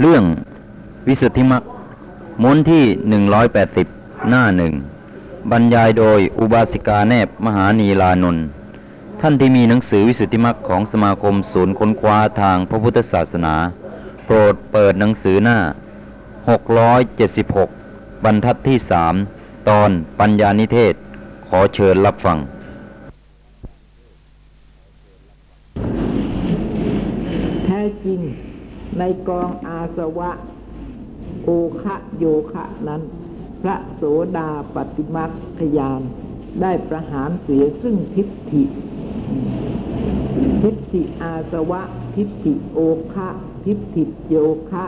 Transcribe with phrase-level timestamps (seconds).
[0.00, 0.24] เรื่อง
[1.06, 1.62] วิสุทธิมรรค
[2.42, 2.84] ม้นที่
[3.56, 4.72] 180 หน้าหนึ่ง
[5.50, 8.44] บรรยายโดยอุบาสิกาแนบมหานีลานนท์
[9.20, 13.54] ท่านที่มีหนังสือวิสุทธิมรรคของสมาคมศูนย์ค้นคว้าทางพระพุทธศาสนา
[14.24, 15.58] โปรดเปิดหนังสือหน้า
[17.30, 19.14] 676 บรรทัดที่สาม
[19.68, 19.90] ตอน
[20.20, 20.94] ปัญญานิเทศ
[21.48, 22.38] ขอเชิญรับฟัง
[27.64, 28.20] แท้จริง
[28.98, 30.30] ในกองอาสวะ
[31.44, 31.50] โอ
[31.82, 33.02] คะโยคะนั้น
[33.62, 34.02] พระโส
[34.36, 36.02] ดาปฏิมักขยาน
[36.60, 38.64] ได้ประหารเสียซึ่งทิฏฐิ
[40.62, 41.80] ทิฏฐิอาสวะ
[42.14, 42.80] ทิฏฐิโอ
[43.14, 43.28] คะ
[43.64, 44.36] ทิฏฐิโย
[44.70, 44.84] คะ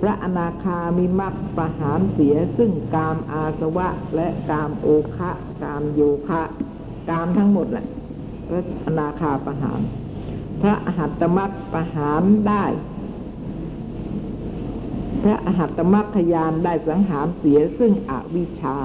[0.00, 5.30] พระอนาคามิมักประหารเสียซึ่งกามอาสวะและกามโอคะ
[5.62, 6.42] กามโยคะ
[7.10, 7.86] กามทั้งหมดแหละ
[8.48, 9.80] พระอนาคาประหาร
[10.60, 12.64] พระอหัตมักประหารได้
[15.22, 18.76] พระอหัตมักขยานได้สังหารเสียซึ่งอวิชชา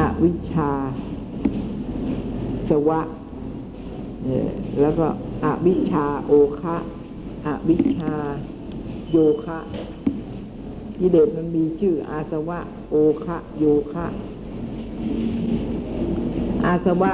[0.00, 0.70] อวิชชา
[2.68, 3.00] สวะ
[4.80, 5.06] แล้วก็
[5.44, 6.76] อวิชชาโอคะ
[7.46, 8.14] อวิชชา
[9.10, 9.58] โยคะ
[10.98, 12.58] กิเลสมันมีชื่ออาสวะ
[12.90, 14.06] โอคะโยคะ
[16.64, 17.12] อาสวะ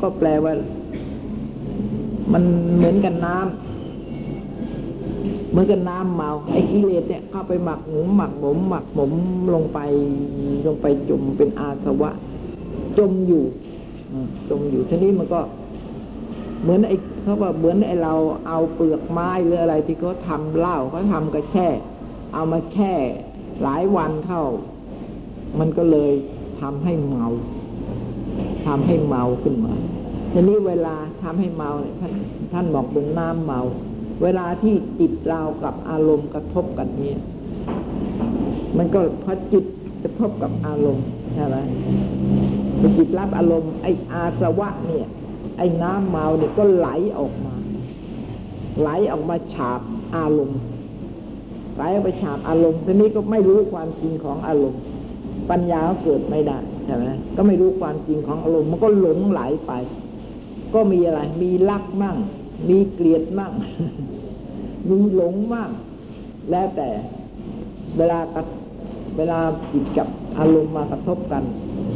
[0.00, 0.52] ก็แปลว่า
[2.32, 2.42] มัน
[2.76, 3.50] เหมือนกันน้ำ
[5.50, 9.12] เหมือนกันน้ำเมา ไอ้กิเลสเนี่ยเข้าไปหมักหมมหมักหมมหมักหมม
[9.54, 9.78] ลงไป
[10.66, 12.10] ลงไปจมเป็นอาสวะ
[12.98, 13.44] จมอยู่
[14.12, 14.14] อ
[14.48, 15.40] จมอยู่ทีนี้มันก็
[16.62, 18.14] เหมือนไอ้เขาว่าเหมือนไอ้เรา
[18.48, 21.68] เอาเปลือกไม้หรืออะไรที่เขาทำเหล้าเขาทำกระแช่
[22.34, 22.92] เอามาแช่
[23.62, 24.42] หลายวันเข้า
[25.58, 26.12] มันก็เลย
[26.60, 27.26] ทำให้เมา
[28.66, 29.74] ทำให้เมาขึ้นมา
[30.38, 32.12] ทีนี้เวลาทำให้เมาเนี่ยท่าน
[32.52, 33.60] ท่านบอกเป็นน้ำเมา
[34.22, 37.18] เวลาที่จิตเรากับอารมณ์กระทบกันเนี่ย
[38.78, 39.64] มันก็พอจิต
[40.02, 41.56] กระทบกับอารมณ์ใช่ไหม
[42.80, 45.06] พอจิตรับอารมณ์ไอ้อาสวะเนี่ย
[45.58, 46.88] ไอ้น้ำเมาเนี่ยก็ไหล
[47.18, 47.54] ออกมา
[48.80, 49.80] ไหลออกมาฉาบ
[50.16, 50.60] อารมณ์
[51.76, 54.80] ไหลออกไปฉาบอารมณ์ทีนี้ก็ไม่รู้ความจริงของอารมณ์
[55.50, 59.74] ปัญญาเกิดไม่ได้ใช่ไหมก็ไม่รู้ความจริงของอารมณ์มันก็หลงไหลไป
[60.76, 62.16] ก็มีอะไร มีรักมั่ง
[62.68, 63.52] มีเกลียดมั่ง
[64.90, 65.70] มีหลงมั่ง
[66.50, 66.88] แล้วแต่
[67.96, 68.46] เวลากับ
[69.16, 69.40] เวลา
[69.72, 71.42] จิตกับอารมณ์มากระทบกัน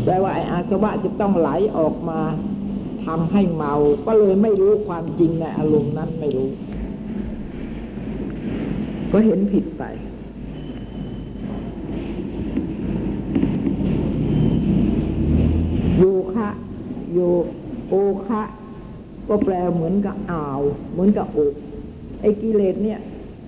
[0.05, 1.49] แปลว่าไอ้อาสวะจะต้องไหล
[1.79, 2.21] ออกมา
[3.07, 3.73] ทำให้เมา
[4.07, 6.49] ก็เลยไม่รู้ความจริงในอารมณ์นั้นไม่รู้
[9.13, 9.83] ก็เห็นผิดไป
[15.99, 16.03] โย
[16.35, 16.49] คะ
[17.13, 17.19] โย
[17.89, 17.95] โอ
[18.27, 18.43] คะ
[19.33, 20.61] ก็แปลเหมือนกับอ่าว
[20.93, 21.53] เหมือนกับอก
[22.21, 23.01] ไอ้กิเลสเนี่ย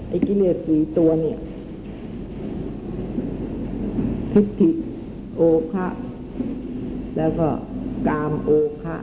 [0.09, 1.38] ไอ้กิเลสสี่ตัวเนี่ย
[4.32, 4.70] ทิฏฐิ
[5.37, 5.87] โอคะ
[7.16, 7.48] แล้วก็
[8.09, 8.50] กามโอ
[8.82, 8.97] คะ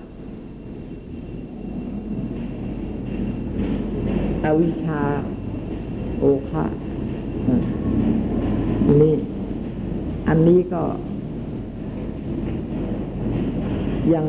[4.43, 5.01] อวิชา
[6.19, 6.65] โอคะ
[8.93, 9.15] นนี้
[10.27, 10.83] อันนี้ก็
[14.13, 14.25] ยัง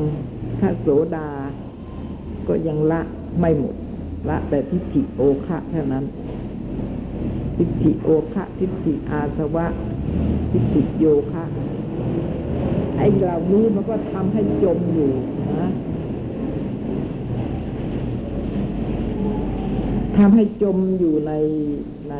[0.60, 1.28] พระโสดา
[2.48, 3.00] ก็ยังละ
[3.40, 3.74] ไม่หมด
[4.28, 6.04] ละ แต่ทิฏฐิโอคะเท่านั้น
[7.56, 9.66] ทิฏฐิโอคะทิฏฐิอาสวะ
[10.50, 11.44] ทิฏฐิโยคะ
[12.96, 15.10] ไอ้เหล่านี้มันก็ทำให้จมอยู่
[15.60, 15.70] นะ
[20.18, 21.32] ทำให้จมอยู่ใน
[22.10, 22.14] ใน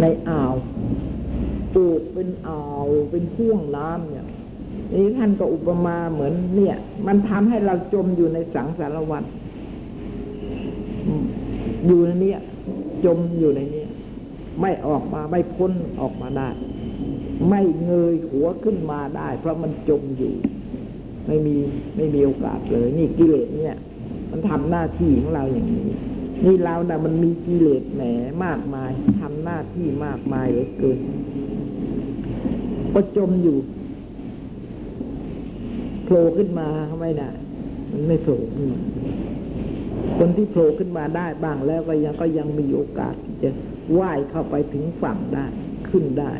[0.00, 0.54] ในอ่าว
[1.74, 4.26] ตูกเป็นอ่าวเป็นพ่วงน้ำเนี่ย
[4.94, 6.76] นี่ท่านก็อุปมาเหมือนเนี่ย
[7.06, 9.24] มันทำให้เราจมอยู่ในสังสารวัฏ
[11.06, 11.24] อืม
[11.86, 12.40] อยู่ในเนี้ย
[13.04, 13.88] จมอยู่ในเนี้ย
[14.60, 16.48] ไม่ออกมาไม่พ้นออกมาได้
[17.48, 20.34] ไม่เงยหัวขึ้นมาได้ เพราะมันจมอยู่
[21.26, 21.56] ไม่มี
[21.96, 23.76] ไม่มีโอกาสเลย นี่กิเลสเนี่ย
[24.30, 25.88] มันทำหน้าที่ของเราอย่างนี้
[26.44, 28.02] นี่เรานะ่ะมันมีกิเลสแหม
[28.44, 28.90] มากมาย
[29.20, 30.98] ทำหน้าที่มากมายเหลือเกิน
[32.94, 33.56] ก็จมอยู่
[36.06, 36.68] โผล่ขึ้นมา
[37.00, 37.30] ไม่ได้
[37.92, 38.80] มันไม่โผล่ขึ้นมา
[40.18, 43.50] คนที่โผล่ขึ้นมาได้บ้างแล้วก็ยังก็ยังมีโอกาสที่จะ
[43.98, 45.46] ว่ายเข้าไปถึงฝั่งได้
[45.88, 46.32] ขึ้นได้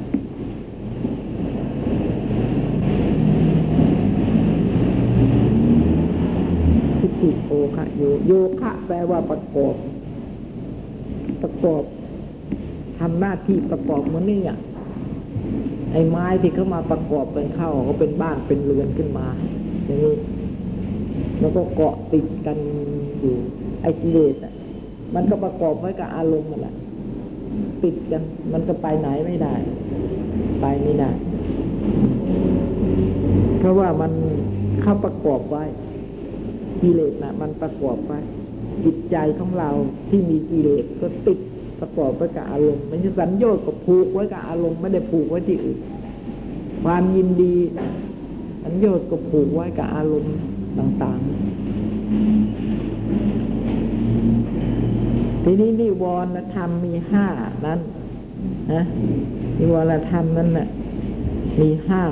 [6.99, 9.75] ทิฏฐิโอคะโยโยคะแปลว่าประกอบ
[11.43, 11.83] ประกอบ
[12.99, 14.59] ทำหน้าที่ประกอบเหมือนนี่อะ
[15.93, 19.27] ไอ้ไม้ที่เข้ามาประกอบเป็นเข้าก็เป็นบ้านเป็นเรือนขึ้นมา
[19.87, 20.15] อย่างนี้
[21.41, 22.59] แล้วก็เกาะติดกัน
[23.21, 23.37] อยู่
[23.83, 24.55] ไอ้กิเลสอะ
[25.15, 26.75] มันก็ประกอบไว้กับอารมณ์มันแหละ
[27.83, 28.23] ติดกัน
[28.53, 29.55] มันก็ไปไหนไม่ได้
[30.61, 31.11] ไปไม่ได้
[33.59, 34.12] เพราะว่ามัน
[34.83, 35.65] เข้าประกอบไว้
[36.82, 38.19] กิเลสนะมันประกอบไว้
[38.85, 39.71] จิตใจของเรา
[40.09, 41.39] ที่มีกิเลสก็ติด
[41.81, 45.79] ประกอบไว้กับอารมณ์มันจะสัญญาณก็ผูกไว้กับอารมณ์ไม่ได้ผูกไว้ที่อื่น
[46.85, 47.55] ความยินดี
[48.67, 50.37] สัญญาณก็ผูกไว้กับอารมณ์
[50.79, 51.29] ต่างๆ
[55.43, 57.27] ทีนี้นิวรณธรรมมีห้า
[57.67, 57.81] นั้น
[58.73, 58.83] นะ
[59.59, 60.69] นิวรณธรรมนั้นน่ะ
[61.61, 62.03] มีห้า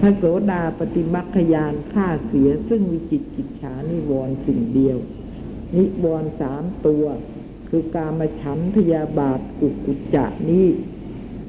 [0.00, 4.98] พระโสดาปฏิมัคคยานฆ่าเสียซึ่งวิจิตกิจฉานิวรณ์สิ่งเดียว
[5.76, 7.04] นิวรณ์สามตัว
[7.68, 10.66] คือการมาฉันพยาบาทอุกุจจะนี้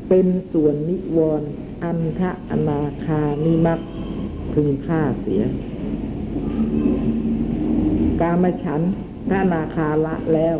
[0.09, 1.49] เป็นส่วนนิวรณ์
[1.83, 3.79] อันทะอนาคานิมัก
[4.53, 5.43] พึงฆ่าเสีย
[8.21, 8.81] การมฉัน
[9.27, 10.57] พระนาคาละแล้ว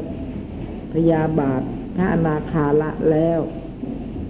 [0.93, 1.61] พยาบาท
[1.95, 3.39] พระนาคาละแล้ว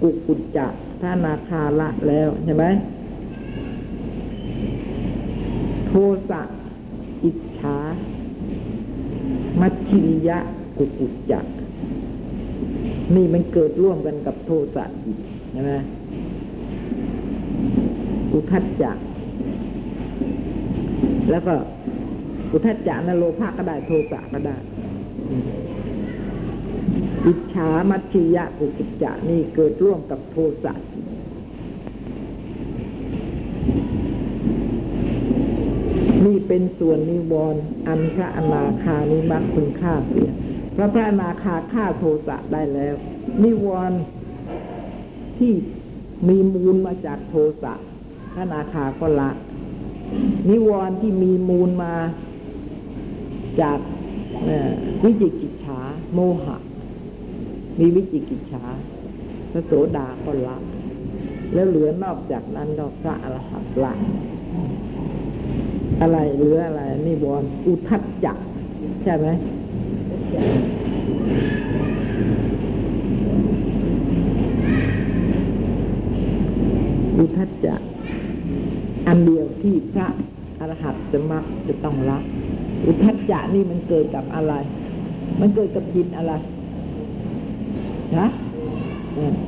[0.01, 0.67] กุกุจจะ
[0.99, 2.65] พระนาคาละแล้วใช่ไหม
[5.87, 5.91] โท
[6.29, 6.41] สะ
[7.23, 7.77] อิจฉา
[9.59, 10.37] มัชชิริยะ
[10.77, 11.39] กุกุจจะ
[13.15, 15.19] นี่มันเกิดร่วมกันกับโทสะอีก
[15.51, 15.73] ใช่ไหม
[18.31, 18.91] อุทัจจะ
[21.31, 21.53] แล้วก็
[22.51, 24.57] อุทัจจะนโลภะก็ได้โทสะก็ได้
[27.25, 30.73] อิจฉามัชชิยะอุกิจจะนี่เกิดร่วมกับโทสะ
[36.25, 40.31] นี่เป็นส่วนนิวรณ์อันพระอนาคานิมักคุณค่าเสีย
[40.75, 42.95] พระพระอนาคาฆ่าโทสะได้แล้ว
[43.43, 43.99] นิวรณ์
[45.37, 45.51] ที่
[46.27, 47.33] มีมูลมาจากโท
[47.63, 47.73] สะ
[48.33, 49.29] พระอนาคาก็ละ
[50.49, 51.93] นิวรณ์ที่มีมูลมา
[53.61, 53.79] จาก
[55.03, 55.79] วิจิกิจฉา
[56.13, 56.57] โมหะ
[57.79, 58.63] มีวิจิกิจฉา
[59.51, 60.57] พระโสดาก็ละ
[61.53, 63.93] แล้วเหลือนอกจากนั้นก็พระอรหันต์ละ
[66.01, 68.33] อะไรเหลืออะไรนิวรณ์อุทัจจะ
[69.03, 69.27] ใช่ไหม
[77.17, 77.75] อุทัจจะ
[79.07, 80.07] อันเดียวที่พระ
[80.59, 82.17] อรหัตจะมักจะต้องละ
[82.85, 84.53] อุทัจจะนี่มันเกิดกับอะไร
[85.39, 86.33] มันเกิดกับจิตอะไร
[88.17, 88.27] ฮะ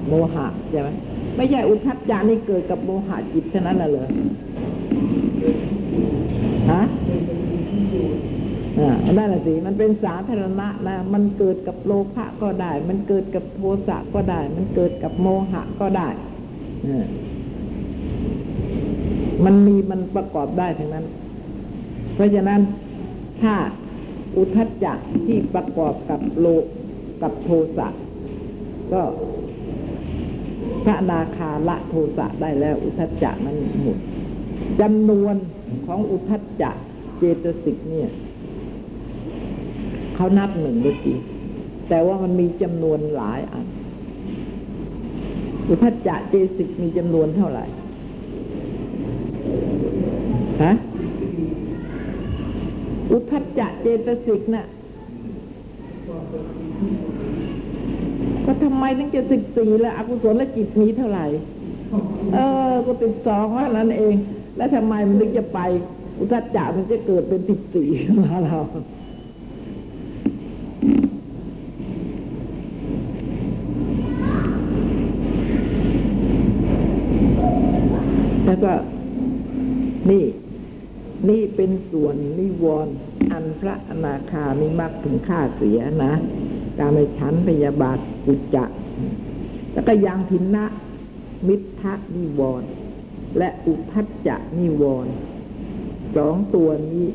[0.08, 0.90] โมหะใช่ไหม
[1.36, 4.08] ไม่ใช่อุทัจจานี่เกิดกับโมหะจิตเท่านั้นน่ะเหรอ
[6.72, 6.82] ฮะ
[8.80, 16.08] อ่านั่นแหละสิมันเป็นสาธารณะนะ มันเกิดกับโลภะก็ได้ มันเกิดกับโทสะก็ได้ มันเกิดกับโมหะก็ได้
[16.84, 17.06] เออ
[19.46, 21.06] มันมีมันประกอบได้ทั้งนั้น
[22.14, 22.62] เพราะฉะนั้น
[23.42, 23.56] ถ้า
[24.38, 24.94] อุทัจจะ
[25.26, 26.48] ที่ประกอบกับโล
[27.22, 27.88] กับโทสะ
[28.94, 29.02] ก็
[30.84, 33.98] พระนาคาละโทสะได้แล้ว อุทัจจะมันหมด
[34.82, 35.36] จำนวน
[35.86, 36.72] ของอุทัจจะ
[37.18, 38.10] เจตสิกเนี่ย
[40.16, 41.14] เขานับหนึ่งด้วยจี
[41.90, 43.66] แต่ว่ามันมีจำนวนหลายอัน
[45.68, 47.66] อุทัจจะเจตสิกมีจำนวนเท่าไหร่
[50.62, 50.72] ฮะ
[53.12, 54.66] อุทัจจะเจตสิกน่ะ
[58.46, 61.26] ก็ทำไมถึงเจตสิบสี่ละอกุศลจิตมีเท่าไหร่
[62.34, 62.38] เอ
[62.72, 64.16] อ ก็ติดสองว่านั้นเอง
[64.58, 65.60] แล้วทำไมมันถึงจะไป
[66.20, 67.90] อุทัจจะมันจะเกิดเป็นติดสี่
[68.24, 68.58] มาเรา
[78.46, 78.72] แล้วก็
[80.10, 80.24] นี่
[81.30, 82.94] นี่ เป็นส่วนนิวรณ์
[83.32, 86.14] อันพระอนาคามิมักถึงค่าเสียนะ
[86.80, 88.66] การไม่ฉันพยาบาทกุจจะ
[89.74, 90.66] แล้วก็ยังทินนะ
[91.48, 92.70] มิทะนิวรณ์
[93.38, 95.14] และอุพัจจะนิวรณ์
[96.16, 97.06] สองตัวนี้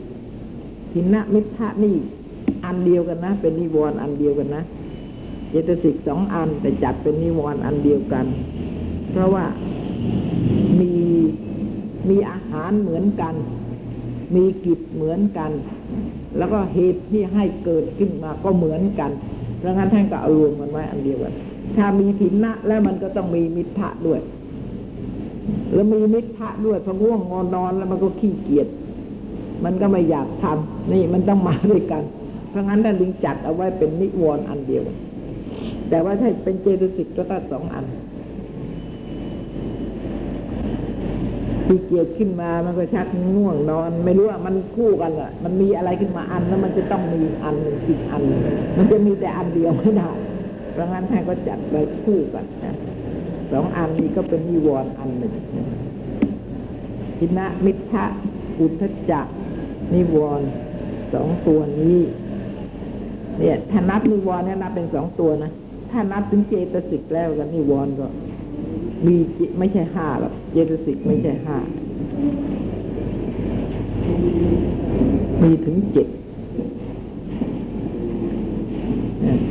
[0.93, 1.97] ทินนะมิทะนี่
[2.65, 4.63] อันเดียวกันนะ เป็นนิวรณ์อันเดียวกันนะ
[5.51, 8.27] เจตสิกสองอันแต่จัดเป็นนิวรณ์อันเดียวกัน
[9.11, 9.45] เพราะว่า
[10.81, 10.93] มี
[12.09, 13.35] มีอาหารเหมือนกัน
[14.35, 15.51] มีกิจเหมือนกัน
[16.39, 19.11] แล้วก็เหตุที่ให้เกิดขึ้นมาก็เหมือนกัน
[19.59, 21.35] เพราะงั้นท่านก็เอารวมมันไว้อันเดียวกัน
[21.77, 24.21] ถ้ามีถินนะแล้วมันก็ต้องมีมิทธะด้วย
[25.73, 28.69] แล้วมีมิทธะด้วยพอง่วงงอนนอนแล้วมันก็ขี้เกียจ
[29.65, 32.03] มันก็ไม่อยากทำนี่มันต้องมาด้วยกัน
[32.51, 34.83] เพราะงั้นท่านจึงจัดเอาไว้เป็นนิวรณ์อันเดียว
[35.89, 37.85] แต่ว่าถ้าเป็นเจตสิกก็ต้องสองอัน
[41.69, 48.23] ขี้เกียจขึ้นมามันก็ชักง่วงนอน ไม่รู้ว่ามันคู่กันอะ มันมีอะไรขึ้นมาอันแล้วมันจะต้องมีอันหนึ่งอีกอัน
[48.77, 50.11] มันจะมีแต่อันเดียวไม่ได้
[50.73, 52.77] เพราะงั้นท่านก็จัดไปคู่กันนะ
[53.53, 55.33] สองอันนี้ก็เป็นนิวรณ์อันหนึ่ง
[57.19, 58.05] ทินะมิทะ
[58.59, 59.21] อุทจจะ
[59.95, 60.49] นิวรณ์
[61.15, 61.99] สองตัวนี้
[63.39, 65.51] เนี่ยถ้านับนิวรณ์เนี่ยนับเป็นสองตัวนะ
[65.91, 68.07] ถ้านับถึงเจตสิกแล้วกันนิวรณ์ก็
[69.07, 69.17] มี
[69.59, 71.57] ไม่ใช่ห้าหรอกเจตสิกไม่ใช่ห้า
[75.43, 76.09] มีถึงเจ็ด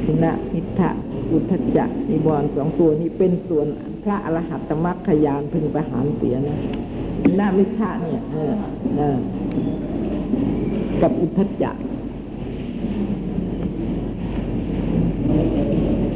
[0.04, 0.90] ทินะมิทะ
[1.32, 3.68] อุทจจะนิวรณ์สองตัวนี้เป็นส่วน
[4.04, 6.58] พระอรหัตตมรรคยานพึงประหารเสียนะ
[7.22, 8.22] ทินะมิทะเนี่ย
[11.02, 11.72] กับอุทจจะ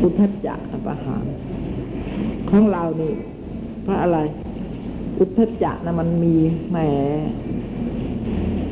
[0.01, 0.53] อุทจจะ
[0.85, 1.25] ประหาร
[2.51, 3.13] ของเรานี่
[3.84, 4.20] เพราะอะไร
[5.20, 6.36] อุทธจักนะมันมี
[6.72, 6.77] แหม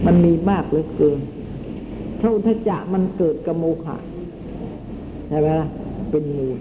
[0.05, 1.19] มันมีมากเหลือเกิน
[2.19, 3.97] พระอุทธจักมันเกิดกับโมหะ
[5.29, 5.67] ใช่ไหมล่ะ
[6.11, 6.57] เป็นมูล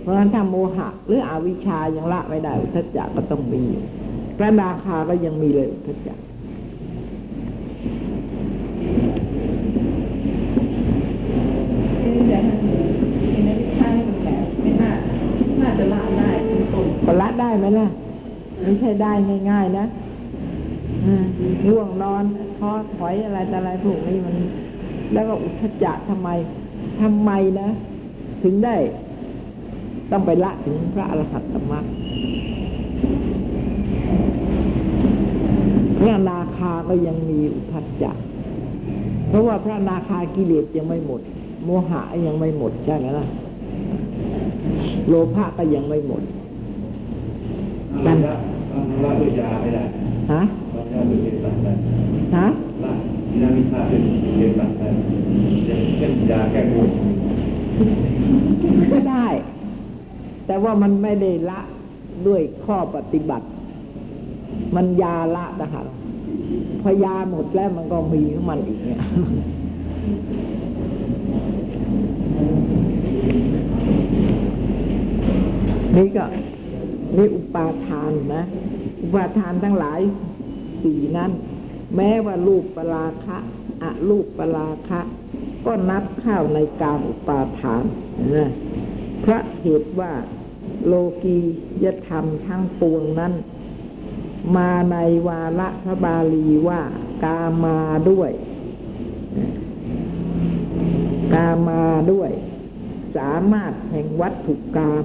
[0.00, 3.62] เพราะฉะนั้นถ้าโมหะ หรืออวิชชายังละไม่ได้อุทธจักก็ต้องมี
[4.38, 6.18] พระนาคาก็ยังมีเลยอุทธจัก
[12.28, 12.58] แต่มัน
[13.30, 14.92] ในนั้นข้างมันแบบไม่น่า
[15.60, 16.28] น่าจะละได้
[16.72, 17.88] ตรง ก็ละ ได้ไหมล่ะ
[18.62, 19.12] ไม่ใช่ได้
[19.50, 19.86] ง่ายๆนะ
[21.04, 21.24] อ่า
[21.66, 22.24] ง่วงนอน
[22.58, 24.36] ท้อถอยอะไรแต่อะไรพวกนี้มัน
[25.12, 26.28] แล้วก็อุทจจะทำไม
[27.02, 27.30] ทำไม
[27.60, 27.68] นะ
[28.42, 28.76] ถึงได้
[30.10, 31.84] ต้องไปละถึงพระอรหัตตมรรค
[35.98, 38.12] พระนาคาก็ยังมีอุทจจะ
[39.28, 41.20] เพราะว่าพระนาคากิเลสยังไม่หมด
[41.64, 43.26] โมหะยังไม่หมดใช่ไหมล่ะ
[45.08, 46.22] โลภะก็ยังไม่หมด
[48.06, 48.12] ละ
[49.04, 49.82] ละด้วยยาไม่ได้
[50.32, 50.42] ฮะ
[50.74, 51.72] ละด้วยเจตัดได้
[52.36, 52.46] ฮะ
[52.84, 52.92] ละ
[53.30, 54.02] นิรามิตาเป็น
[54.36, 54.88] เจตัดได้
[55.66, 56.88] เช่นยาแก้ง่วง
[58.92, 59.26] ก็ได้
[60.46, 61.60] แต่ว่ามันไม่ได้ละ
[62.26, 63.46] ด้วยข้อปฏิบัติ
[64.76, 65.82] มันยาละนะคะ
[66.82, 68.98] พอยาหมดแล้วมันก็มีของมันอีกเนี่ย
[75.96, 76.24] นี่ก็
[77.16, 78.44] นี่อุปาทานนะ
[79.02, 80.00] อุปาทานทั้งหลาย
[80.82, 81.30] สี่นั้น
[81.96, 83.38] แม้ว่ารูปปราคะ
[83.82, 85.00] อะรูปปราคะ
[85.66, 87.84] ก็นับเข้าในการอุปาทาน
[88.34, 88.50] นะ
[89.20, 90.12] เพราะเหตุว่า
[90.86, 91.38] โลกี
[91.84, 93.32] ยธรรมทั้งปวงนั้น
[94.56, 94.96] มาใน
[95.28, 96.80] วาระพระบาลีว่า
[97.24, 97.78] กามา
[98.10, 98.30] ด้วย
[101.34, 102.30] กามาด้วย
[103.16, 105.04] สามารถแห่งวัตถุกรรม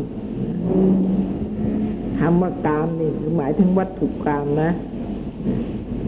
[2.19, 4.71] คำว่ากามนี่คือหมายถึงวัตถุกรรมนะ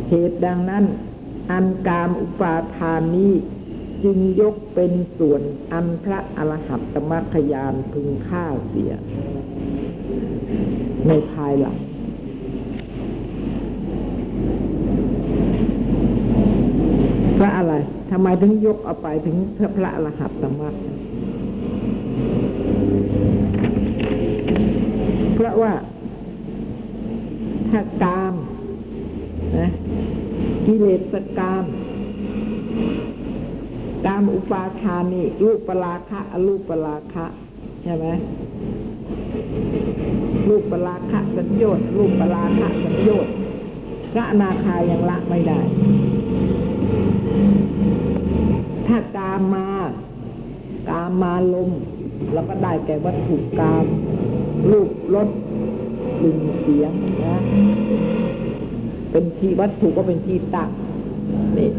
[0.09, 0.83] เหตุดังนั้น
[1.51, 3.33] อันกามอุปาทานนี้
[4.03, 8.93] จึงยกเป็นส่วนอันพระอรหัตตมรรคยานพึงฆ่าเสีย
[11.07, 11.77] ในภายหลัง
[17.37, 17.73] พระอะไร
[18.11, 20.75] ทำไมถึงยกเอาไปถึงพระพระอรหัตตมรรค
[25.35, 25.73] เพราะว่า
[27.71, 28.33] ถ้ากาม
[29.59, 29.69] นะ
[30.65, 31.65] กิเลสกาม
[34.05, 37.25] กามอุปาทานนี่รูปปราคะอรูปปราคะ
[37.83, 38.05] ใช่ไหม
[40.47, 43.33] รูปปราคะสัญโยชน์รูปปราคะสัญโยชน์
[44.13, 45.59] พระนาคายังละไม่ได้
[48.87, 49.67] ถ้ากามมา
[50.89, 51.69] กามมาลม
[52.33, 53.85] เราก็ได้แก่วัตถุกาม
[54.71, 55.27] รูปรส
[56.19, 56.91] กลิ่นเสียง
[57.23, 57.37] นะ
[59.11, 60.69] เป็นที่วัตถุก็เป็นที่ตั้ง
[61.57, 61.69] นี่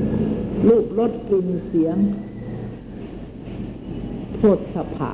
[0.68, 1.96] รูปรสกลิ่นเสียง
[4.38, 4.42] โพ
[4.74, 5.10] ธพะ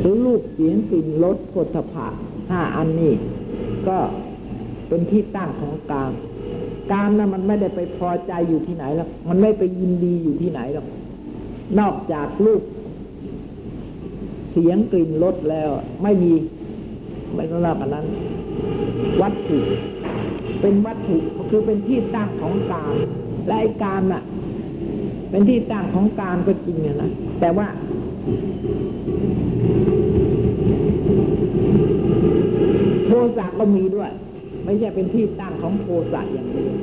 [0.00, 2.06] หรือรูปเสียงกลิ่นรสโพธพะ
[2.50, 3.12] ห้าอันนี้
[3.88, 3.98] ก็
[4.88, 6.12] เป็นที่ตั้งของกาม
[6.90, 10.86] กามนะมันไม่ได้ไปพอใจอยู่ที่ไหนหรอกมันไม่ไปยินดีอยู่ที่ไหนหรอก
[11.78, 12.62] นอกจากรูป
[14.52, 15.70] เสียงกลิ่นรสแล้ว
[16.02, 16.32] ไม่มี
[17.34, 18.06] ไม่ต้องรับอันนั้น
[19.22, 19.58] วัตถุ
[20.60, 21.16] เป็นวัตถุ
[21.50, 22.94] คือเป็นที่ตั้งของกาม
[23.46, 24.22] และไอ้กามน่ะ
[25.30, 27.66] เป็นที่ตั้งของกามก็จริงอะนะแต่ว่า
[33.06, 34.10] โทสะก็มีด้วย
[34.64, 36.74] ไม่ใช่เป็นที่ตั้งของโทสะอย่างเดียว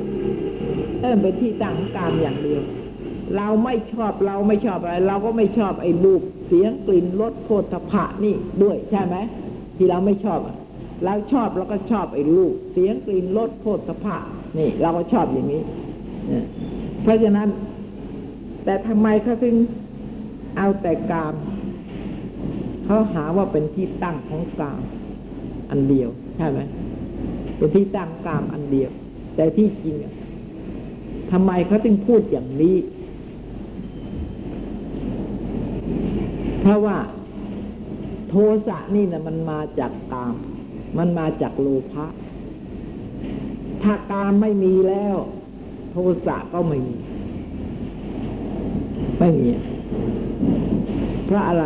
[1.00, 2.62] เออเป็นที่ตั้งของกามอย่างเดียว
[3.36, 6.22] เราไม่ชอบเราไม่ชอบอะไร เราก็ไม่ชอบไอ้รูป
[6.52, 9.16] เสียงกลิ่นรสโคตรพะนี่ด้วยใช่ไหม
[9.76, 10.56] ที่เราไม่ชอบอะ
[11.04, 14.16] เราชอบเราก็ชอบไอ้รูปเสียงกลิ่นรสโพธภะ
[14.58, 15.62] นี่ เราก็ชอบอย่างนี้
[17.02, 17.48] เพราะฉะนั้น
[18.64, 19.56] แต่ทำไมเขาถึง
[20.56, 21.34] เอาแต่กาม
[22.84, 24.80] เขาหาว่าเป็นที่ตั้งของกาม
[25.70, 26.60] อันเดียวใช่ไหม
[27.56, 28.90] เป็นที่ตั้งกามอันเดียว
[29.36, 30.14] แต่ที่จริงอะ
[31.32, 32.76] ทำไมเขาถึงพูดอย่างนี้
[36.60, 36.96] เพราะว่า
[38.28, 38.34] โท
[38.66, 40.34] สะนี่นะมันมาจากกาม
[40.98, 42.06] มันมาจากโลภะ
[43.82, 45.16] ถ้ากามไม่มีแล้ว
[45.92, 46.96] โทสะก็ไม่มี
[49.18, 49.48] ไม่มี
[51.26, 51.64] เพราะอะไร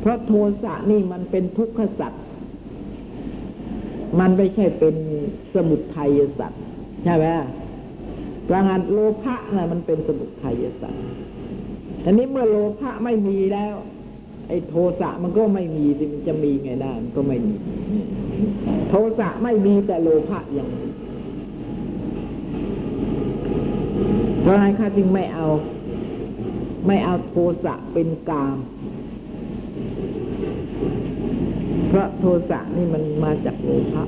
[0.00, 0.32] เพราะโท
[0.62, 2.22] สะนี่มันเป็นทุกขสัตว์
[4.20, 4.94] มันไม่ใช่เป็น
[5.54, 6.62] สมุทัยสัตว์
[7.04, 7.26] ใช่ไหม
[8.46, 11.02] พลังงานโลภะนะ่มันเป็นสมุทัยสัตว์
[12.04, 13.74] ทีนี้เมื่อโลภะไม่มีแล้ว
[14.52, 17.54] อ้โทสะมันก็ไม่มีมันจะมีไงได้มันก็ไม่มี
[18.90, 20.86] โทสะไม่มีแต่โลภะยังมี
[24.42, 25.46] เพราะอะไรข้าจึงไม่เอา
[26.86, 28.56] ไม่เอาโทสะเป็นกาม
[31.88, 34.04] เพราะโทสะนี่มันมาจากโลภะ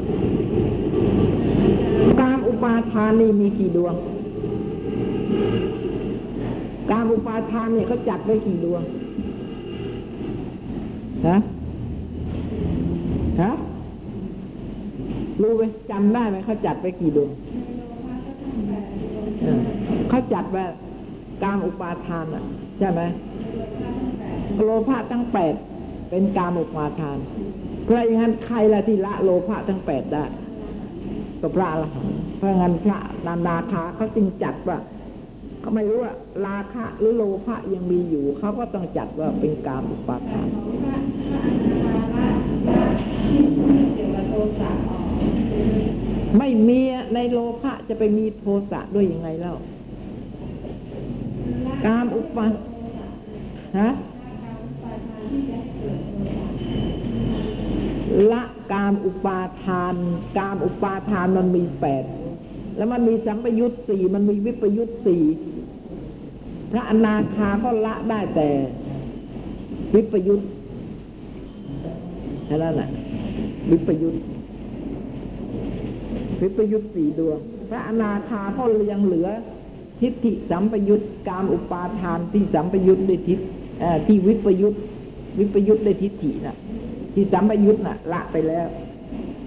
[2.21, 3.95] กามอุปาทานนี่มีกี่ดวง
[6.91, 8.83] กามอุปาทานเนี่ยเขาจัดไว้กี่ดวง
[11.29, 11.37] ฮะ
[13.43, 13.53] ฮะ
[15.41, 17.31] รู้ไหมจำได้ไหมเขาจัดไปกี่ดวง
[19.43, 19.61] เออ
[20.09, 20.65] เขาจัดว่า
[21.43, 22.45] กามอุปาทานอะ
[22.79, 23.01] ใช่ไหม
[24.63, 25.55] โลภะทั้งแปด
[26.11, 27.19] เป็นกามอุปาทาน
[27.85, 30.25] เพราะอย่างนั้นใครละที่ละโลภะทั้งแปดได้
[31.41, 34.79] ก็พระอรหันต์เพราะงั้นพระนานาคาเขาจึงจัดว่า
[35.61, 36.15] เขาไม่รู้ว่า
[36.47, 40.49] ราคะหรือโลภะยังมีอยู่เขาก็ต้องจัดว่าเป็นกามอุปาทาน
[46.39, 46.81] ไม่มี
[47.15, 49.55] ในโลภะจะไปมีโทสะด้วยยังไงเล่า
[51.87, 52.47] กามอุปา
[53.79, 53.91] ฮะ
[58.33, 58.43] ละ
[58.73, 59.95] กามอุปาทาน
[60.39, 62.05] กามอุปาทานมันมีแปด
[62.77, 65.23] แล้วมันมีสัมปยุตสี่มันมีวิปยุตสี่
[66.73, 68.49] พระอนาคาก็ละได้แต่
[69.95, 70.41] วิปยุต
[72.47, 72.91] แค่นั้นแหละ
[73.71, 74.15] วิปยุต
[76.41, 77.39] วิปยุตสี่ดวง
[77.71, 79.29] พระอนาคาก็ยังเหลือ
[80.01, 83.39] ทิฏฐิสัมปยุตกามอุปาทานที่สัมปยุตด้วยทิฏ
[84.07, 84.75] ที่วิปยุต
[85.39, 86.57] วิปยุตด้วยทิฏฐิน่ะ
[87.15, 88.67] ที่สัมปยุตน่ะ ละไปแล้ว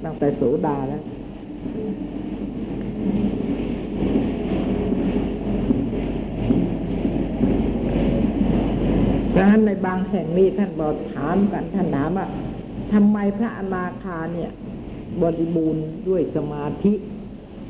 [0.04, 1.02] ตั้งแต่โสดาแล้ว
[9.36, 12.28] ดังนั้นในบางแห่งนี้ท่านบอกถามกันท่านถามว่า
[12.94, 14.52] ทำไมพระอนาคาเนี่ย
[15.22, 16.94] บริบูรณ์ด้วยสมาธิ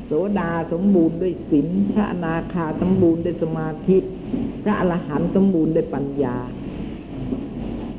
[0.06, 3.98] โสดาสมบูรณ์ด้วยศีลพระอนาคาสมบูรณ์ด้วยสมาธิ
[4.64, 6.38] พระอรหันต์สมบูรณ์ด้วยปัญญา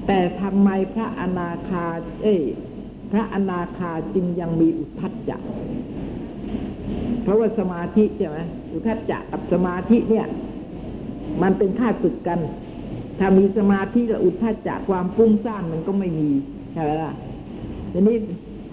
[0.06, 1.86] แต่ทำไมพระอนาคา
[2.22, 2.36] เอ้
[3.12, 5.38] พระอนาคาจึงยังมีอุทัจจะ
[7.22, 8.38] เพราะว่าสมาธิใช่ไหม
[8.72, 10.26] อุทัจจะกับสมาธิเนี่ย
[11.42, 12.40] มันเป็นค่าศึกกัน
[13.18, 16.30] ถ้ามีสมาธิและอุทธัจจะความฟุ้งซ่านมันก็ไม่มี
[16.72, 17.12] ใช่ไหมล่ะ
[17.92, 18.16] ทีนี้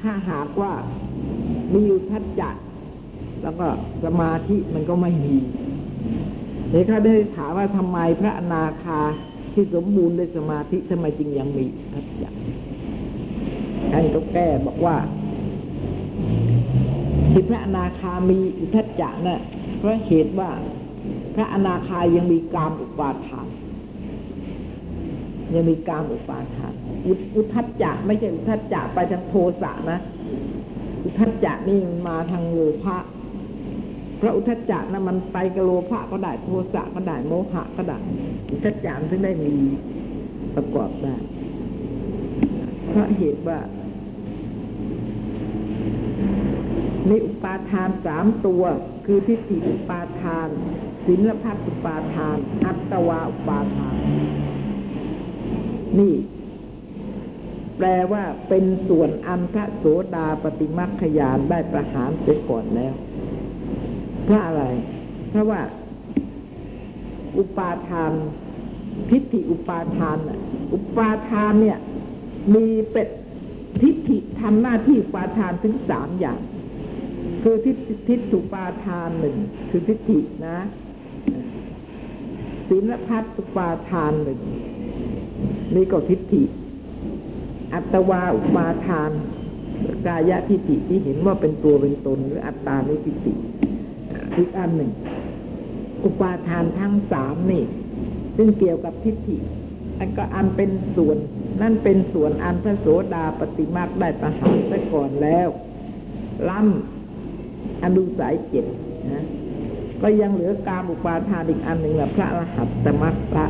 [0.01, 0.71] ถ้าหากว่า
[1.73, 2.49] มีอุทธัจจะ
[3.41, 3.67] แล้วก็
[4.03, 5.35] สมาธิมันก็ไม่มี
[6.69, 8.99] เดี๋ยวเขาได้ถามว่าทำไมพระอนาคา
[9.53, 12.29] ที่สมบูรณ์ด้วยสมาธิทำไมจึงยังมีทธัจจะ
[13.91, 14.95] ท่านก็แก้บอกว่า
[17.31, 19.41] ที่พระอนาคามีอุทธัจจะน่ะ
[19.77, 20.49] เพราะเหตุว่า
[21.35, 23.47] พระอนาคายังมีกามอุปาทาน
[25.53, 26.73] ยังมีกามอุปาทาน
[27.05, 29.99] อุอุทัจจะไม่ใช่อุทัจจะไปทางโทสะนะ
[31.03, 32.97] อุทัจจะนี่มันมาทางโลภะ
[34.17, 37.97] เพราะอุทัจจะนะมันไปกับโลภะก็ได้โทสะก็ได้โมหะก็ได้
[38.51, 39.53] อุทัจจะมันถึงได้มี
[40.55, 41.15] ประกอบได้
[42.89, 43.59] เพราะเหตุว่า
[47.09, 48.63] มีอุปาทานสามตัว
[49.05, 50.47] คือทิฏฐิอุปาทาน
[51.05, 53.95] ศีลพัตอุปาทาน อัตตวาอุปาทาน
[55.99, 56.13] นี่
[57.77, 59.85] แปลว่าเป็นส่วนอันพระโส
[60.15, 62.93] ดาปฏิมัคคยานได้ประหารเสียก่อนแล้ว
[64.25, 64.63] เพราะอะไร
[65.29, 65.61] เพราะว่า
[67.37, 68.11] อุปาทาน
[69.09, 70.39] ทิฏฐิอุปาทานน่ะ
[70.73, 71.79] อุปาทานเนี่ย
[72.53, 73.07] มีเป็น
[73.81, 76.39] ทิฏฐิทำหน้าที่อุปาทานถึงสามอย่าง
[77.43, 79.35] คือทิฏฐิทิฏฐุปาทานหนึ่ง
[79.69, 80.57] คือทิฏฐินะ
[82.69, 84.39] ศีลพัตตุปาทานหนึ่ง
[85.75, 86.43] นี่ก็ทิฏฐิ
[87.73, 89.11] อัตวาอุปาทาน
[90.05, 93.33] กายะทิฏฐิที่เห็นว่าเป็นตัวเป็นตนหรืออัตตาในทิฏฐิ
[94.37, 94.91] อีกอันหนึ่ง
[96.05, 97.63] อุปาทานทั้งสามนี่
[98.37, 99.37] ซึ่งเกี่ยวกับทิฏฐิ
[99.99, 101.17] อันก็อันเป็นส่วน
[101.61, 105.47] นั่นเป็นส่วนอันพระโสดาปฏิมาได้ประหารซะก่อนแล้ว
[106.49, 108.65] ล้ำอนุสัยเจ็ด
[109.11, 109.25] นะ
[110.01, 113.47] ก็ยังเหลือการอุปาทานอีกอันหนึ่งแหละพระรหัตตมรรคละ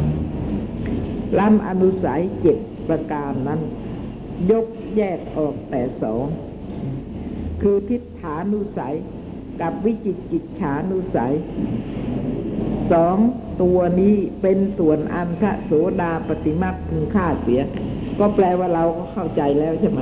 [1.40, 3.62] ล้ำอนุสัยเจ็ดประการนั้น
[4.52, 6.26] ยกแยกออกแต่สอง
[7.62, 8.96] คือทิฏฐานุสัย
[9.62, 11.34] กับวิจิกิจฉานุสัย
[12.94, 13.18] สอง
[13.62, 15.72] ตัวนี้เป็นส่วนอันพระโส
[16.02, 17.62] ดาปฏิมาพึงฆ่าเสีย
[18.20, 20.02] ก็แปลว่าเราก็เข้าใจแล้วใช่ไหม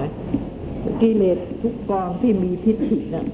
[1.01, 3.25] กิเลสทุกกองที่มีทิฏฐินะ่ะ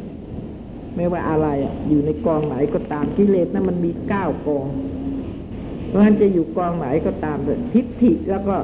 [0.95, 4.67] ไม่ว่าอะไรอะ อยู่ในกองไหนก็ตามกิเลสนะั้นมันมีเก้ากอง
[5.87, 8.55] เพราะฉะนั้นจะอยู่กองไหนก็ตามเลยทิฏฐิแล้วก็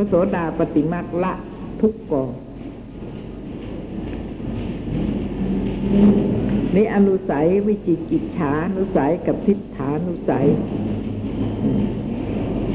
[0.00, 1.32] ระโสดาปฏิมาละ
[1.80, 2.30] ทุกกอง
[6.74, 10.46] นี่อนุสัยวิจิกิจฉานุสัยกับทิฏฐานุสัย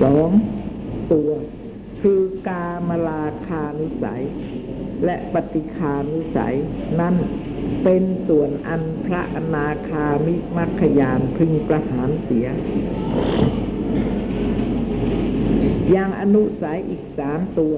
[0.02, 0.30] สอง
[1.12, 1.32] ตัว
[2.02, 4.24] คือกามลาคานุสัย
[5.06, 6.56] และปฏิคานุสัย
[7.00, 7.16] นั่น
[7.84, 12.48] เป็นส่วนอันพระอนาคามิมัคคยานพึงประหารเสีย
[15.94, 17.76] ย่างอนุสัยอีกสามตัว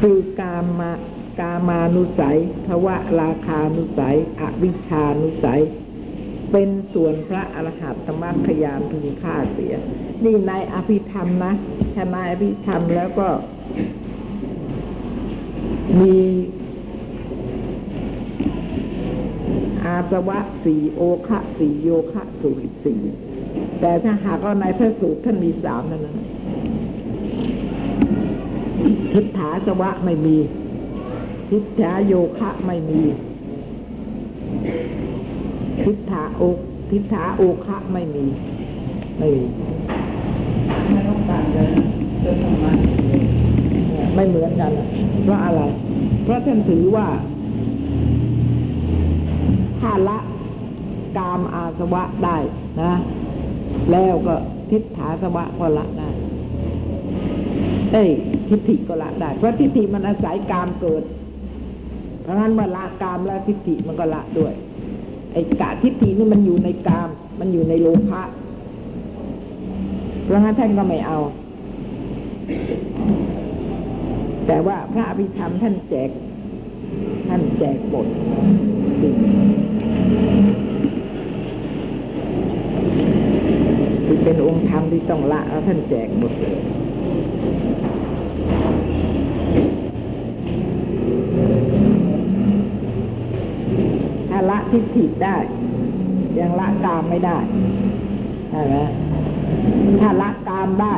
[0.00, 0.92] คือกามา
[1.40, 5.62] กามานุสัยภวะราคานุสัย อวิชานุสัย
[6.52, 9.74] เป็นส่วนพระอรหัตตมรรคยานพึงฆ่าเสีย
[10.24, 11.52] นี่ในอภิธรรมนะ
[11.94, 13.28] ถ้าในอภิธรรมแล้วก็
[16.00, 16.18] มี
[19.86, 23.00] อา สวะสี่โอคะสี่โยคะสูตรสี่
[23.80, 26.16] แต่ถ้าหากว่าในพระสูตรท่านมีสามนั่นนะ
[29.12, 30.36] ทิฏฐาสวะไม่มี
[31.50, 33.02] ทิฏฐาโยคะไม่มี
[35.84, 36.42] ทิฏฐาโอ
[36.90, 38.26] ทิฏฐาโอคะไม่มี
[39.18, 39.44] ไม่มี
[40.90, 41.62] ไม่ต้องการจะ
[42.24, 42.66] จะทำไม
[44.14, 44.72] ไม่เหมือนกัน
[45.24, 45.62] เพราะอะไร
[46.24, 47.06] เพราะท่านถือว่า
[49.80, 50.18] ถ้าละ
[51.18, 52.36] กามอาสวะได้
[52.80, 52.92] นะ
[53.90, 54.34] แล้วก็
[54.70, 56.10] ทิฏฐาสวะก็ละได้
[57.92, 58.10] เอ้ย
[58.48, 61.02] ทิฏฐิก็ละได้ เพราะทิฏฐิมันอาศัยกามเกิด
[62.22, 64.52] เพราะนั้นเมื่อละกามแล้วทิฏฐิมันก็ละด้วย
[65.32, 67.08] ไอ้กะทิฏฐินี่มันอยู่ในกาม
[67.40, 68.22] มันอยู่ในโลภะ
[70.24, 71.18] เพราะงั้นท่านก็ไม่เอา
[74.46, 76.10] แต่ว่าพระอภิธรรมท่านแจก
[77.28, 78.06] ท่านแจกบท
[84.08, 86.56] ที่เป็นองค์ธรรมที่ต้องละแล้วท่านแจกหมดเลย
[94.30, 95.36] ถ้าละทิฏฐิได้
[96.38, 97.36] ยังละกามไม่ได้
[98.50, 98.76] ใช่ไหม
[100.00, 100.94] ถ้าละกามได้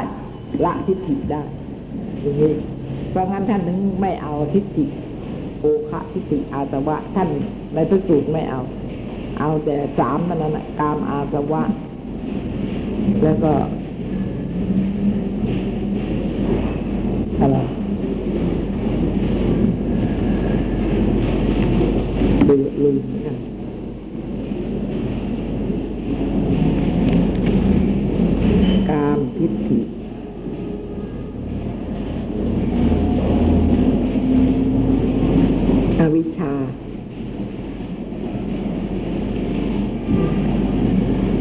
[0.65, 1.43] ละทิฏฐิได้
[2.21, 2.55] อย่างนี้
[3.11, 4.85] เพราะงั้นท่านถึงไม่เอาทิฏฐิ
[5.61, 7.29] โอคะทิฏฐิอาสวะ ท่าน
[7.75, 8.61] ในพระสูตรไม่เอา
[9.39, 11.63] เอาแต่สามนั่นน่ะกามอาสวะ
[13.25, 13.53] แล้วก็
[17.41, 17.57] อะไร
[22.49, 23.37] ลืมลืมเหมือนกัน
[28.91, 29.79] กามทิฏฐิ
[35.99, 36.55] อวิชชา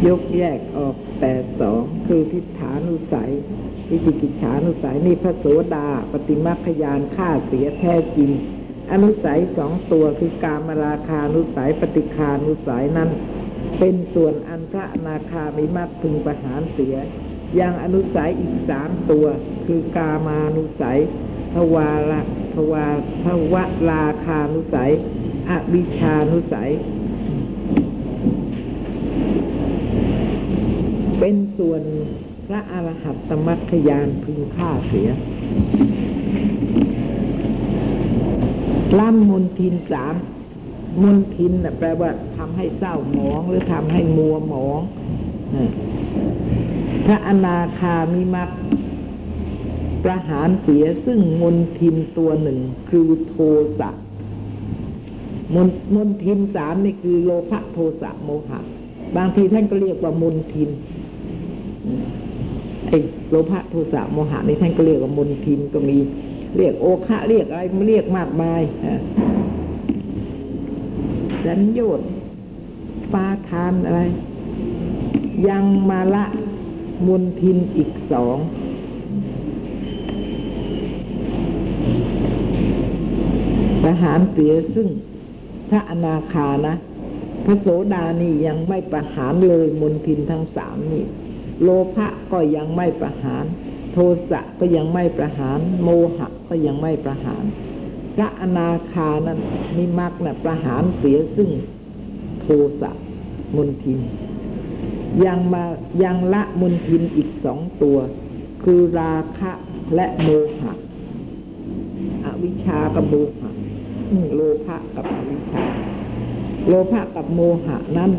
[0.08, 3.30] ยกแยกออกแต่สองคือทิฏฐานุสัย
[3.90, 8.32] วิจิกิจฉานุสัย นี่ พระโสดา ปฏิมาขยานฆ่าเสียแท้จริง
[8.92, 13.10] อนุสัยสองตัวคือกามราคานุสัยปฏิคานุสัยนั้น
[13.80, 16.96] เป็นส่วนอันพระนาคามิมักพึงประหารเสีย
[17.56, 19.26] อย่างอนุสัยอีกสามตัว
[19.66, 21.00] คือกามานุสัย
[21.54, 22.22] ทวาระ
[22.56, 22.88] ทวา
[23.24, 23.56] ทว
[23.90, 24.92] ราคานุสัย
[25.50, 26.72] อวิชานุสัย
[31.20, 31.82] เป็นส่วน
[32.52, 35.10] พระอรหัตตมัคคยานพึงฆ่าเสีย
[39.00, 40.16] ล่ำมนทินสาม
[41.02, 44.80] มนทินแปลว่าทำให้เศร้าหมองหรือทำให้มัวหมอง
[47.06, 48.50] พระอนาคามิมัก
[50.04, 52.60] ประหารเสียซึ่งมนทินตัวหนึ่ง
[52.90, 53.36] คือโท
[53.80, 53.90] สะ
[55.56, 58.60] มนมนทินสามนี่คือโลภะโทสะโมหะ
[59.18, 60.72] บางทีท่านก็เรียกว่ามนทิน
[62.90, 63.00] ไอ้
[63.30, 65.98] โลภะโทสะโมหะนี่ท่านก็เรียกว่ามนทินก็มี
[66.58, 68.62] เรียกโอคะเรียกอะไรมันเรียกมากมาย
[71.46, 72.10] สัญญชน์
[73.14, 74.02] ปาทานอะไร
[75.50, 76.26] ยังมาละ
[77.08, 78.38] มนทินอีกสอง
[83.84, 84.88] ประหารเสียซึ่ง
[85.70, 86.76] พระอนาคานะ
[87.46, 91.06] พระโสดานี่ยังไม่ประหารเลยมนทินทั้งสามนี่
[91.64, 93.46] โลภะก็ยังไม่ประหาร
[93.94, 93.98] โท
[94.30, 97.44] สะก็ยังไม่ประหาร โมหะก็ยังไม่ประหาร
[98.16, 99.40] พระอนาคานั้น
[99.78, 101.50] นิมักนะประหารเสียซึ่ง
[102.42, 102.48] โท
[102.82, 102.92] สะ
[103.56, 104.00] มุนทิน
[105.26, 105.64] ยังมา
[106.04, 107.98] ยังละมุนทินอีกสองตัว
[108.64, 109.52] คือราคะ
[109.96, 110.74] และโมหะ
[112.24, 113.50] อวิชากับโมหะ
[114.36, 115.64] โลภะกับอวิชชา
[116.68, 118.12] โลภะกับโมหะนั้น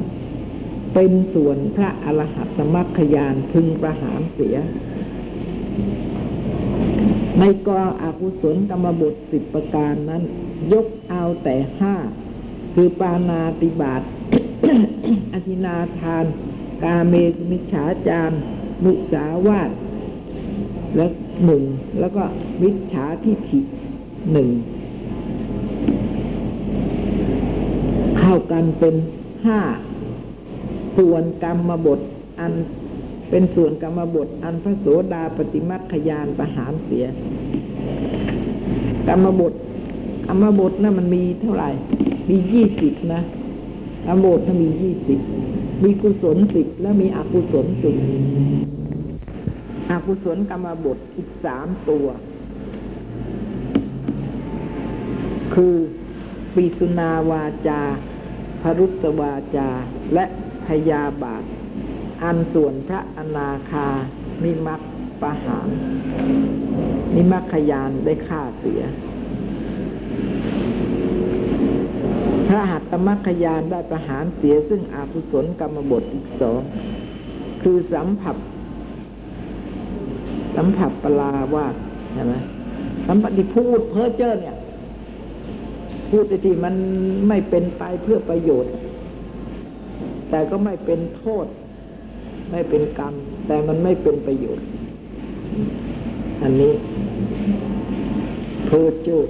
[0.94, 4.57] เป็นส่วนพระอรหัตมรรคยานพึงประหารเสีย
[7.38, 10.22] ในกองอกุศลกรรมบทสิบประการนั้น
[10.72, 11.94] ยกเอาแต่ห้า
[12.74, 14.03] คือปานาติบาต
[15.33, 16.24] อธินาทาน
[16.83, 18.37] กาเมสุมิฉาจาร
[18.85, 19.70] มุสาวาท
[20.96, 21.07] และ
[21.44, 21.62] หนึ่ง
[22.00, 22.22] แล้วก็
[22.62, 23.61] มิจฉาทิฐิ
[24.33, 24.48] หนึ่ง
[28.18, 28.94] เข้ากันเป็น
[29.46, 29.61] ห้า
[30.96, 32.00] ส่วนกรรมบท
[32.40, 32.53] อัน
[33.31, 37.07] เป็นส่วนกรรมบทอันพระโสดาปฏิมัคคยานประหารเสีย
[39.09, 39.53] กรรมบท
[40.26, 41.70] กรรมบทนะ่ะมันมีเท่าไหร่
[42.29, 43.22] มียี่สิบนะ
[44.07, 45.20] กรรมบทน่ะมียี่สิบ
[45.85, 47.96] มีกุศลสิบแล้วมีอกุศลสิบ
[49.90, 52.07] อกุศลกรรมบทอีกสามตัว
[55.55, 55.74] คือ
[56.55, 57.81] ปีสุนาวาจา
[58.62, 59.68] พรุตวาจา
[60.14, 60.24] และ
[60.71, 61.45] พยาบาท
[62.23, 63.89] อันส่วนพระอนาคา
[64.45, 64.81] นิมัก
[65.23, 65.69] ประหาร
[67.15, 68.83] นิมักขยานได้ฆ่าเสีย
[72.49, 76.61] พระหัตถมัคคยานได้ประหารเสียซึ่งอาภุศลกรรมบทอีกสอง
[77.63, 78.37] คือสัมผัส
[80.57, 81.75] สัมผัสปลาวาส
[82.13, 82.35] ใช่ไหม
[83.07, 84.57] สัมผัสที่พูดเพ้อเจ้อเนี่ย
[86.11, 86.75] พูดที่มัน
[87.29, 88.73] ไม่เป็นไปเพื่อประโยชน์
[90.31, 91.47] แต่ก็ไม่เป็นโทษ
[92.51, 93.14] ไม่เป็นกรรม
[93.47, 94.66] แต่มันไม่เป็นประโยชน์
[96.43, 96.73] อันนี้
[98.66, 99.29] เพื่อจูด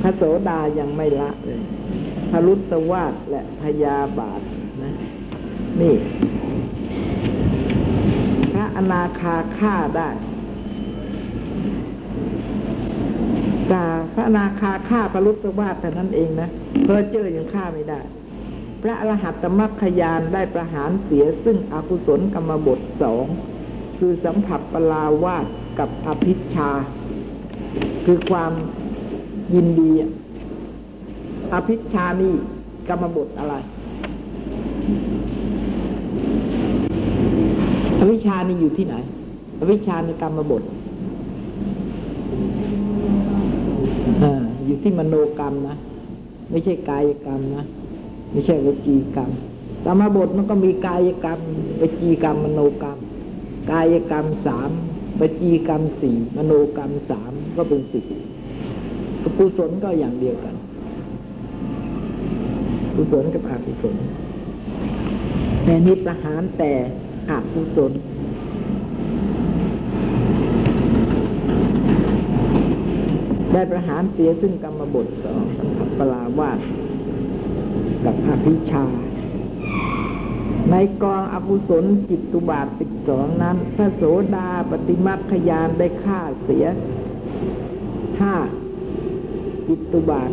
[0.00, 1.60] พระโสดายังไม่ละเลย
[2.30, 4.40] พระรุตวาดและพยาบาท
[4.82, 4.92] นะ
[5.80, 5.94] นี่
[8.52, 10.10] พระอนาคาฆ่าได้
[13.72, 16.48] กาพระอนาคาฆ่าพระรุตวาดแต่นั้นเองนะ
[16.84, 18.00] เพอเจอยังฆ่าไม่ได้
[18.88, 23.26] ระอรหัตมัคคยานได้ประหารเสียซึ่งอกุศลกรรมบทสอง
[23.98, 25.46] คือสัมผัสปลาวาส
[25.78, 26.70] กับอภิชา
[28.04, 28.52] คือความ
[29.54, 29.90] ยินดี
[31.52, 32.34] อภิชานี่
[32.88, 33.54] กรรมบทอะไร
[37.98, 38.94] อวิชานี่อยู่ที่ไหน
[39.60, 40.62] อวิชชาในกรรมบท
[44.22, 45.76] อ่าอยู่ที่มโนกรรมนะ
[46.50, 47.64] ไม่ใช่กายกรรมนะ
[48.36, 49.30] ไม่ใช่วจีกรรม
[49.86, 51.40] กรรมบทมันก็มีกายกรรม
[51.80, 52.98] วจีกรรมมโนกรรม
[53.70, 54.70] กายกรรมสาม
[55.20, 58.04] วจีกรรมสี่มโนกรรมสามก็เป็นสิบ
[59.38, 60.54] กุศลก็อย่างเดียวกัน
[62.94, 63.96] กุศลกับอกุศล
[65.64, 66.72] แต่นี้ประหารแต่
[67.30, 67.92] อกุศล
[73.52, 76.60] ได้ประหารเสียซึ่งกรรมบทสองสังขปลาวาส
[78.06, 78.84] กับอภิชา
[80.70, 84.02] ในกองอกุศลจิตตุบาทสิบสองนั้น พระโส
[84.34, 86.66] ดาปฏิมัคคยานได้ฆ่าเสีย
[88.20, 88.34] ห้า
[89.66, 90.30] จิตตุบาท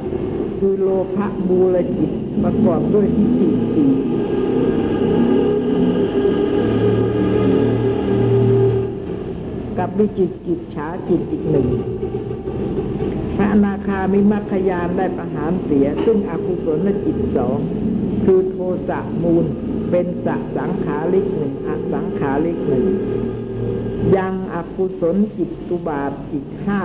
[0.57, 2.11] คือโลภะมูลจิต
[2.43, 3.91] ประกอบด้วยทิฏฐิสี่
[9.77, 11.67] กับวิจิตกิจฉาจิตอีกหนึ่ง
[13.43, 17.57] ระอนาคามิมัคคยานได้ประหารเสีย ซึ่งอกุศลจิตสอง
[18.23, 18.57] คือโท
[18.89, 19.45] สะมูล
[19.91, 20.27] เป็นส
[20.57, 22.85] สังขาริกหนึ่งอสังขาริกหนึ่ง
[24.17, 26.81] ยังอกุศลจิตตุบาทอีกห้า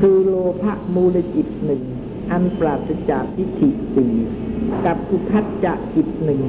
[0.00, 1.82] คือโลภะมูลจิตหนึ่ง
[2.30, 4.12] อันปราศจากทิฏฐิสี่
[4.86, 6.40] กับอุทัจจะจิตหนึ่ง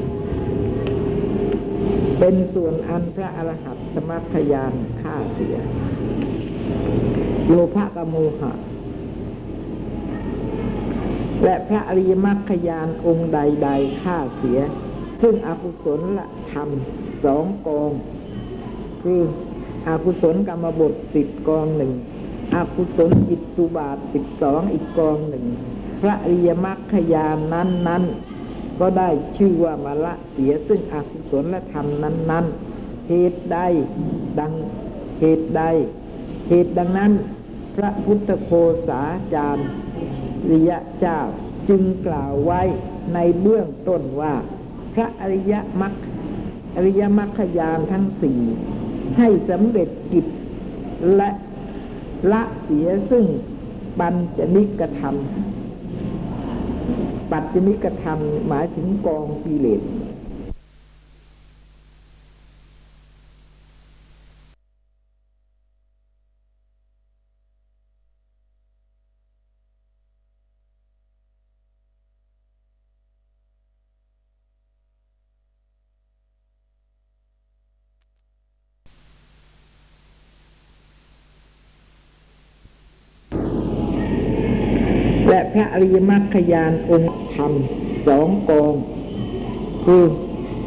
[2.19, 5.57] เป็นส่วนอันพระอรหัตสมัคยานฆ่าเสีย
[7.47, 8.51] โลภะกโมหะ
[11.43, 14.59] และพระอริยมรรคยานองค์ใดๆฆ่าเสีย
[15.21, 16.69] ซึ่งอกุศลละธรรม
[17.23, 17.91] สองกอง
[19.03, 19.21] คือ
[19.87, 21.93] อากุศลกรรมบทสิบกองหนึ่ง
[22.53, 25.45] อากุศลจิตุบาทสิบสองอีกกองหนึ่ง
[26.01, 33.57] พระอริยมรรคยานนั้นนั้นๆก็ได้ชื่อว่ามาละเสียซึ่งอกุศลและธรรมนั้นนั้นๆเหตุใด
[34.39, 34.53] ดัง
[35.19, 35.63] เหตุใด
[36.49, 37.11] เหตุดังนั้น
[37.75, 38.51] พระพุทธโค
[38.87, 39.01] สา
[39.33, 39.67] จารย์
[40.51, 41.19] ริยะเจ้า
[41.69, 42.61] จึงกล่าวไว้
[43.13, 44.33] ในเบื้องต้นว่า
[44.93, 45.93] พระอริยมรรค
[46.75, 48.39] อริยมรรคยานทั้งสี่
[49.17, 50.25] ให้สำเร็จกิจ
[51.15, 51.29] และ
[52.31, 53.25] ละเสียซึ่ง
[53.99, 55.15] ปัญจนิกธรรม
[57.31, 59.81] ปัจจนิกธรรมหมายถึงกองกิเลส
[85.57, 87.51] ระอริยมรรคยานองค์ธรรม
[88.07, 88.73] สองกอง
[89.85, 90.03] คือ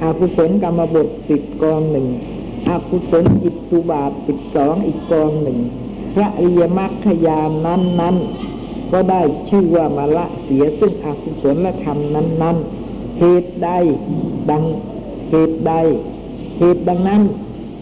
[0.03, 2.07] อากุศลกรรมบทสิบกองหนึ่ง
[2.69, 5.59] อากุศลจิตตุบาทสิบสองอีกกองหนึ่ง
[6.15, 8.17] พระอริยมรรคยานนั้นนั้น
[8.93, 12.57] ก็ได้ชื่อว่ามาละเสียซึ่งอากุศลและธรรมนั้นนั้น
[13.19, 13.71] เหตุใด
[14.51, 14.65] ดัง
[15.31, 15.73] เหตุใด
[16.59, 17.23] เหตุดังนั้น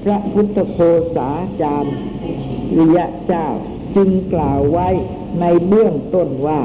[0.04, 0.78] พระพุทธโค
[1.16, 1.28] สา
[1.62, 1.94] จารย์
[2.76, 3.46] ริยะเจ้า
[3.96, 4.88] จึงกล่าวไว้
[5.40, 6.60] ในเบื้องต้นว่า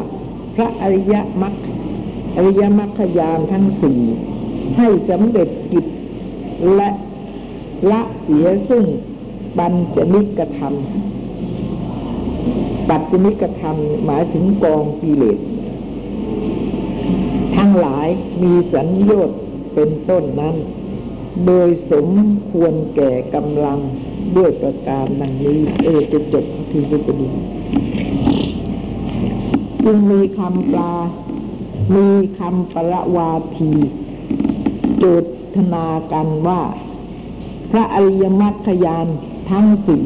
[0.56, 1.56] พระอริยมรรค
[2.36, 4.00] อริยมรรคยานทั้งสี่
[4.78, 5.86] ให้สำเร็จกิจ
[6.76, 6.89] และ
[7.92, 8.86] ละเสียซึ่ง
[9.58, 10.74] ปัญจนิกธรรม
[12.89, 15.39] ปัจจนิกธรรมหมายถึงกองกิเลส
[17.56, 18.08] ทั้งหลาย
[18.44, 19.30] มีสัญญาณ
[19.74, 20.56] เป็นต้นนั้น
[21.46, 22.08] โดยสม
[22.52, 23.80] ควรแก่กำลัง
[24.38, 27.30] ด้วยประการดังนี้ เออจะจบที่จะดี
[29.84, 30.93] จึงมีคำปลา
[31.96, 32.08] มี
[32.39, 33.72] คำประวาที
[34.98, 35.04] โจ
[35.56, 36.62] ทนากันว่า
[37.72, 39.08] พระอริยมรรคยาน
[39.50, 40.06] ทั้งสี่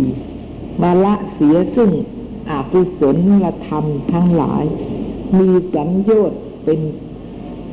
[0.81, 1.91] มาละเสียซึ่ง
[2.49, 4.63] อากุศลละธรรมทั้งหลาย
[5.37, 6.31] มีสัญญาณ
[6.63, 6.79] เป็น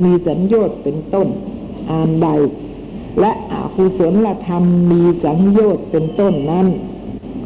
[0.03, 1.27] มีสัญญาณเป็นต้น
[1.89, 2.27] อ่านใด
[3.19, 6.67] และอากุศละธรรมมีสัญญาณเป็นต้นนั้น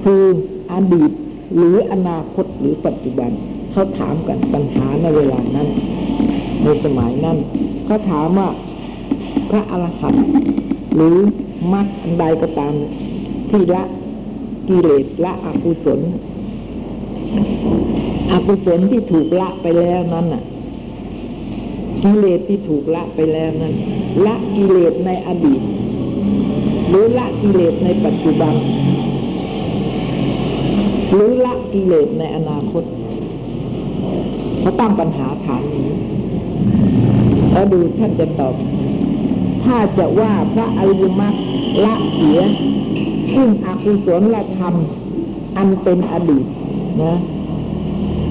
[0.03, 0.23] คือ
[0.71, 1.11] อดีต
[1.55, 3.31] หรืออนาคตหรือปัจจุบัน
[3.71, 5.67] เขาถามกันปัญหาในเวลานั้น
[6.63, 7.37] ในสมัยนั้น
[7.85, 8.49] เขาถามว่า
[9.49, 10.23] พระอรหันต์
[10.95, 11.15] หรือ
[11.73, 12.73] มรรคอันใดก็ตาม
[13.49, 13.83] ที่ละ
[14.67, 15.99] กิเลสละอกุศล
[18.31, 20.43] อกุศลที่ถูกละไปแล้วนั้นน่ะ
[22.03, 23.73] กิเลสที่ถูกละไปแล้วนั้น
[24.25, 25.61] ละกิเลสในอดีต
[26.89, 28.55] หรือละกิเลสในปัจจุบัน
[31.13, 32.83] หรือละกิเลสในอนาคต
[34.59, 35.89] เขาตั้งปัญหาถามนี้
[37.51, 38.53] แล้วดูท่านจะตอบ
[39.63, 41.33] ถ้าจะว่าพระอริยมรรค
[41.85, 42.39] ละเสีย
[43.35, 44.73] ซึ่งอกุศลละธรรม
[45.57, 46.45] อันเป็นอดีต
[47.01, 47.13] นะ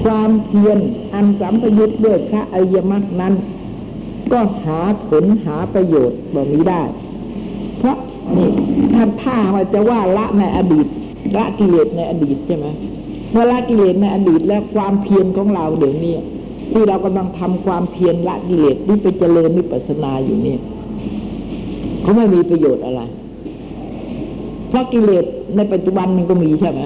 [0.03, 0.77] ความเพียร
[1.13, 3.33] อันสัมพยุตด้วยพระอริยมรรคนั้น
[4.31, 6.81] ก็หาผลหาประโยชน์แบบนี้ได้
[7.79, 7.97] เพราะ
[8.35, 8.49] นี่
[8.93, 10.87] ท่านถ้าว่าจะว่าละในอดีต
[11.35, 12.67] ละกิเลสในอดีตใช่ไหม
[13.31, 16.15] เมื่อละกิเลสในอดีตแล้วความเพียรของเราเดี๋ยวนี้
[16.71, 20.59] ที่เรากำลังทำความเพียรละกิเลสนี่ไปเจริญนิพพานาอยู่เนี่ย
[22.01, 23.01] เขาไม่มีประโยชน์อะไร
[24.69, 26.81] เพราะกิเลสในปัจจุบันมันก็มีใช่ไหม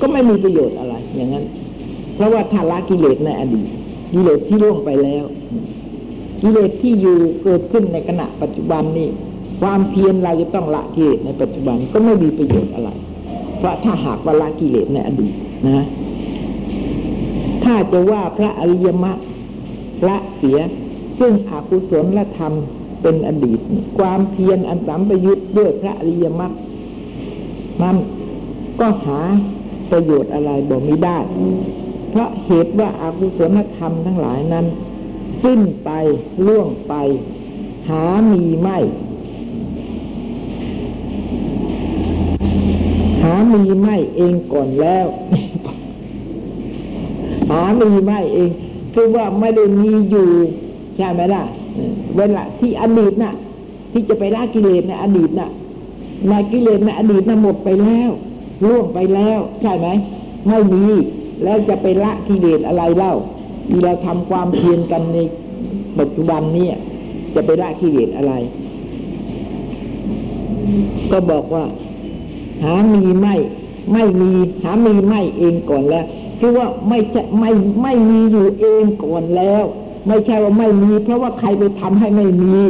[0.00, 1.44] ก็ไม่มีประโยชน์อะไร อย่างนั้น
[2.16, 3.68] เพราะว่าถ้าละกิเลสในอดีต
[4.12, 5.24] กิเลสที่ล่วงไปแล้ว
[6.42, 9.08] กิเลสที่อยู่เกิดขึ้นในขณะปัจจุบันนี่
[9.60, 12.90] ความเพียรเราจะต้องละกิเลสในปัจจุบันก็ไม่มีประโยชน์อะไร
[13.58, 15.34] เพราะถ้าหากว่าละกิเลสในอดีต
[15.68, 15.80] นะ
[17.64, 19.18] ถ้าจะว่าพระอริยมรรค
[20.08, 20.58] ละเสีย
[21.18, 22.52] ซึ่งอกุศลและธรรม
[23.02, 23.58] เป็นอดีต
[23.98, 26.52] ความเพียรอันสัมปยุตด้วยพระอริยมรรค
[27.82, 27.96] นั้น
[28.80, 29.18] ก็หา
[29.90, 31.18] ประโยชน์อะไรบอกไม่ได้
[32.10, 34.66] เพราะเหตุว่าอากุศลธรรมทั้งหลายนั้น
[35.42, 35.90] สิ้นไป
[36.46, 36.94] ล่วงไป
[37.88, 38.78] หามีไม่
[43.22, 45.06] หามีไม่เองก่อนแล้ว
[47.50, 48.50] หามีไม่เอง
[48.94, 50.28] คือว่าไม่ได้มีอยู่
[50.96, 51.42] ใช่ไหมล่ะ
[52.16, 53.34] เวลาที่อดีตน่ะ
[53.92, 55.50] ที่จะไปละกิเลสในอดีตน่ะ
[56.28, 58.10] ในกิเลสในอดีตน่ะหมดไปแล้ว
[58.64, 59.88] ล่วงไปแล้ว ใช่ไหม
[60.48, 60.84] ไม่มี
[61.42, 63.14] แล้วจะไปละกิเลสอะไรเล่า
[63.68, 65.18] ที่เราทำความเพียรกันใน
[65.98, 66.66] ปัจจุบันนี้
[67.34, 68.32] จะไปละกิเลสอะไร
[71.12, 71.64] ก็บอกว่า
[72.62, 73.34] หามีไม่
[73.92, 74.30] ไม่มี
[74.64, 76.06] หามีไม่เองก่อนแล้ว
[76.38, 77.50] คือว่าไม่ใช่ไม่
[77.82, 79.64] ไม่มีอยู่เองก่อนแล้ว
[80.08, 82.64] ไม่ใช่ว่าไม่มี เพราะว่าใครไปทำให้ไม่มี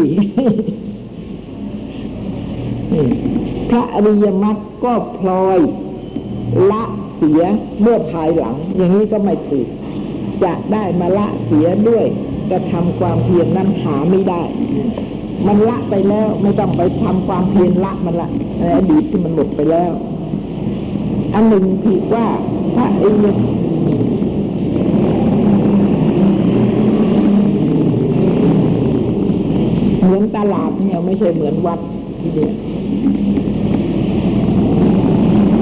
[3.70, 5.58] พระอริยมรรคก็พลอย
[6.70, 6.82] ละ
[7.16, 7.42] เสีย
[7.80, 9.66] เมื่อภายหลัง อย่างนี้ก็ไม่ถูก
[10.44, 12.04] จะได้มาละเสียด้วย
[12.50, 14.42] กระทำความเพียรนั้นหาไม่ได้
[15.46, 19.92] มันละไปแล้วไม่ต้องไปทำความเพียรละมันละในอดีตที่มันหมดไปแล้ว
[21.34, 22.26] อันหนึ่งที่ว่า
[22.74, 23.26] พระอริย
[30.00, 31.78] เหมือนตลาดเนี่ยไม่ใช่เหมือนวัด
[32.20, 32.52] ทีเดียว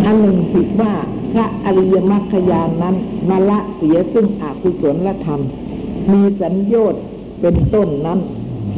[0.05, 0.93] อันหนึ่งผิดว่า
[1.33, 2.97] พระอริยมรรคยานนั้น
[3.29, 5.41] มาละเสียซึ่งอกุศลธรรม
[6.13, 7.03] มีสัญญต์
[7.41, 8.19] เป็นต้นนั้น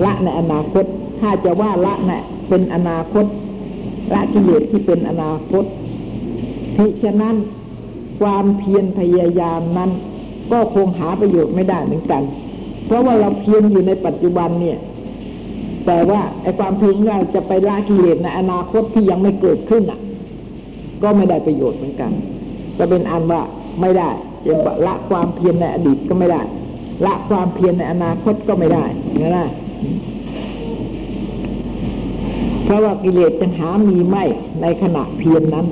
[0.05, 0.85] ละในอนาคต
[1.21, 2.19] ถ้าจะว่าละเนะ่
[2.49, 3.25] เป็นอนาคต
[4.15, 5.65] ละกิเลสที่เป็นอนาคต
[6.77, 7.37] ที่ฉะนั้น
[8.21, 9.91] ความเพียรพยายามนั้น
[10.53, 12.23] ก็คงหาประโยชน์ไม่ได้เหมือนกัน
[12.87, 14.79] เพราะว่าเราเพียรอยู่ในปัจจุบันเนี่ย
[15.87, 20.01] แต่ว่าไอ้ความเพียรของเราจะไปละกิเลสในอนาคตที่ยังไม่เกิดขึ้นอะ
[21.03, 22.11] ก็ไม่ได้ประโยชน์เหมือนกัน
[22.79, 23.43] จะเป็นอันว่า
[23.81, 24.11] ไม่ได้
[24.47, 24.55] จะ
[24.87, 26.41] ละความเพียรในอดีตก็ไม่ได้
[27.07, 28.85] ละความเพียรในอนาคตก็ไม่ได้
[29.21, 29.49] นะนะ
[32.65, 34.25] เพราะว่ากิเลสจะหามีไม่
[34.63, 35.67] ในขณะเพียรนนั้น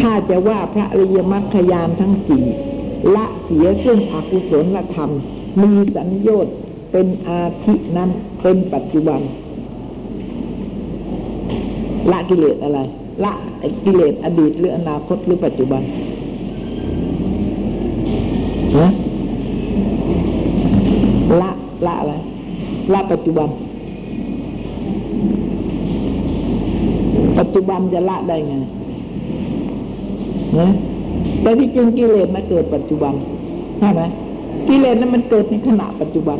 [0.00, 2.44] ถ้าจะว่าพระอริยมรรคยานทั้งสี่
[3.14, 5.10] ละเสียซึ่งอกุศลธรรม
[5.62, 6.54] มีสัญญต์
[6.92, 8.10] เป็นอาทินั้น
[8.42, 9.20] เป็นปัจจุบัน
[12.10, 12.78] ละกิเลสอะไร
[13.24, 13.32] ละ
[13.84, 15.82] กิเลสอดีตหรืออนาคตหรือปัจจุบัน
[18.78, 18.88] ฮะ
[21.40, 21.50] ละ
[21.86, 22.14] ละอะไร
[22.92, 23.48] ละปัจจุบัน
[27.38, 28.54] ปัจจุบันจะละได้ไง
[30.56, 30.68] นะ
[31.42, 33.14] แต่ที่จริงกิเลสมันเกิดปัจจุบัน
[33.78, 34.02] ใช่ไหม
[34.68, 36.38] กิเลสนั้นมันเกิดในขณะปัจจุบัน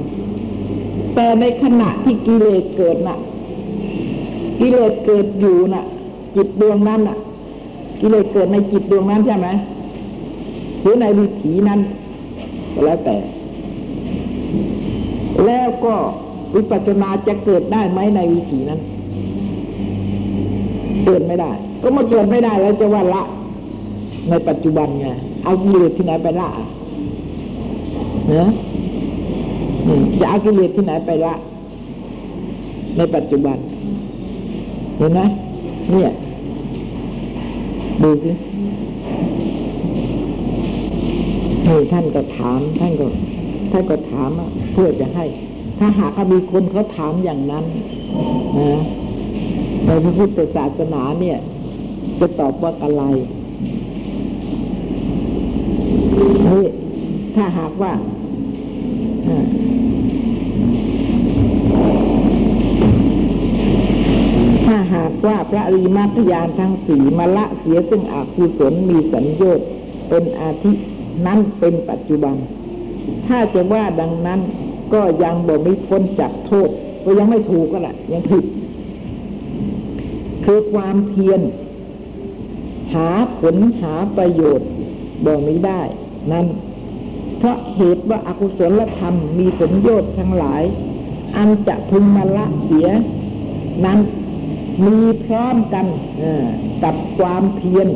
[1.15, 3.19] แต่ในขณะที่กิเลสเกิดน่ะ
[4.61, 5.85] กิเลสเกิดอยู่น่ะ
[6.37, 7.17] จิตดวงนั้นน่ะ
[8.01, 9.49] กิเลสเกิดในจิตดวงนั้นใช่ไหม
[10.81, 11.81] หรือในวิถีนั้น
[12.75, 13.17] ก็แล้วแต่
[15.47, 15.95] แล้วก็
[16.55, 18.81] วิปัสสนาจะเกิดได้ไหมในวิถีนั้น
[21.07, 21.51] เกิดไม่ได้
[21.83, 23.23] ก็มาเกิดไม่ได้แล้วจะว่าละ
[24.31, 25.07] ในปัจจุบันไง
[25.45, 26.49] เอากิเลสที่ไหนไปละ
[28.29, 28.51] เนะ
[30.21, 31.35] จะเอากิเลสที่ไหนไปละ
[32.97, 33.57] ในปัจจุบัน
[34.97, 35.21] เห็นไหม
[35.91, 36.11] เนี่ย
[38.03, 38.31] ดูสิ
[41.67, 43.07] นี่ท่านก็ถาม ท่านก็
[43.71, 44.31] ท่านก็ถาม
[44.73, 45.25] เพื่อจะให้
[45.79, 47.65] ถ้าหากว่ามีคนเขาถามอย่างนั้น
[48.59, 48.81] นะ
[49.85, 51.39] ในพระพุทธศาสนาเนี่ย
[52.21, 53.03] จะตอบว่าอะไร
[56.47, 56.65] นี่
[57.35, 57.93] ถ้าหากว่า
[64.67, 69.67] ถ้าหากว่าพระอริมัตยานทั้งสี่มาละเสียซึ่งอากุศลมีสัญญต์
[70.09, 70.73] เป็นอาทิ
[71.27, 72.37] นั้นเป็นปัจจุบัน
[73.27, 74.41] ถ้าจะว่าดังนั้น
[74.95, 76.69] ก็ยังบ่ไม่พ้นจากโทษ
[77.05, 78.45] ก็ยังไม่ถูกก็แหละยังผิด
[80.45, 81.41] คือความเพียร
[82.95, 83.09] หา
[83.41, 84.69] ผลหาประโยชน์
[85.25, 85.81] บ่ไม่ได้
[86.33, 86.47] นั้น
[87.39, 90.63] เพราะเหตุว่าอากุศลธรรมมีสัญญต์ทั้งหลาย
[91.37, 92.89] อันจะพึงมาละเสีย
[93.85, 93.99] นั้น
[94.87, 95.87] มีพร้อมกัน
[96.85, 97.89] กับความเพียร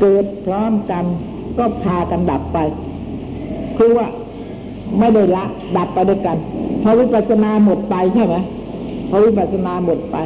[0.00, 1.04] เกิดพร้อมกัน
[1.58, 2.58] ก็พากันดับไป
[3.76, 4.06] คือว่า
[4.98, 5.44] ไม่ได้ละ
[5.76, 6.36] ดับไปด้วยกัน
[6.82, 8.36] พอวิปัสสนาหมดไปใช่ไหม
[9.10, 10.16] พอวิปัสสนาหมดไป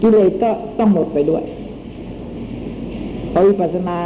[0.00, 1.42] กิเลสก็ต้องหมดไปด้วย
[3.32, 3.96] พอวิปัสสนา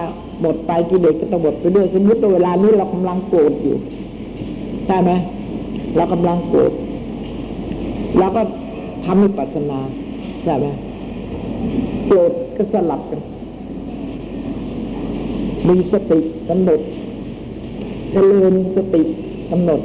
[0.42, 3.76] หมดไปกิเลสก็ต้องหมดไปด้วยสมมติว่าเวลานี้เรากำลังโกรธอยู่
[4.86, 5.10] ใช่ไหม
[5.96, 6.72] เรากำลังโกรธ
[8.18, 8.42] เราก็
[9.04, 9.78] ทำวิปัสสนา
[10.44, 10.66] ใช่ไหม
[12.06, 13.20] โกรธก็สลับกัน
[15.68, 16.18] มีสติ
[16.48, 16.80] กำหนด
[18.12, 19.02] เจริญสติ
[19.50, 19.80] กำหนด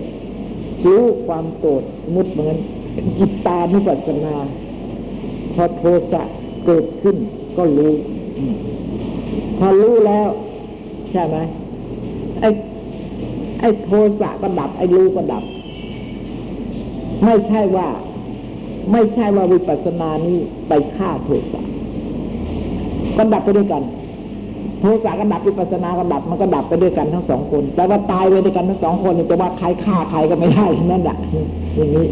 [0.86, 2.56] รู้ความโกรธสมมุดเหมือน
[3.20, 4.36] จิตตานุปัสสนา
[5.56, 6.24] พอโทสะ
[6.66, 7.16] เกิดขึ้น
[7.58, 7.94] ก็รู้
[9.60, 10.30] พอรู้แล้ว
[11.12, 11.38] ใช่ไหม
[12.42, 12.50] ไอ้
[13.60, 13.90] ไอ้โท
[14.20, 15.44] สะก็ดับ ไอ้รู้ก็ดับ
[17.24, 17.88] ไม่ใช่ว่า
[18.92, 20.38] ไม่ใช่ว่าวิปัสสนานี้
[20.68, 21.62] ไปฆ่าโทสะ
[23.18, 23.84] ก็ดับไปด้วยกัน
[24.80, 31.18] โทสะก็ดับวิปัสสนาก็ดับมันก็ดับไปด้วยกันทั้งสองคนแต่ว่าตายไปด้วยกันทั้งสองคนจะว่าใครฆ่าใครก็ไม่ได้นั่นแหละ
[31.76, 32.06] อย่างนี้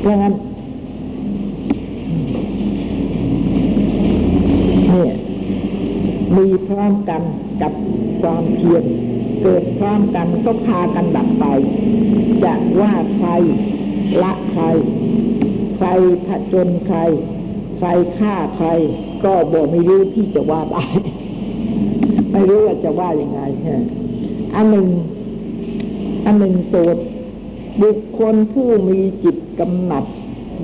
[0.00, 0.34] เพราะงั้น
[6.70, 7.22] พร้อมกัน
[7.62, 7.72] กับ
[8.22, 8.84] ความเพียร
[9.42, 11.44] เกิดพร้อมกันก็พากันดับไป
[12.44, 13.30] จะว่าใคร
[14.22, 14.64] ละใคร
[15.76, 15.88] ใคร
[16.26, 16.98] ผจญใคร
[17.78, 18.68] ใครฆ่าใคร
[19.24, 20.84] ก็บอกไม่รู้ที่จะว่าได้
[22.32, 23.82] ไม่รู้ว่าจะว่ายังไงฮะ
[24.54, 24.86] อันหนึ่ง
[26.24, 26.96] อันหนึ่งโสด
[27.82, 30.04] บุคคลผู้มีจิตกำหนัด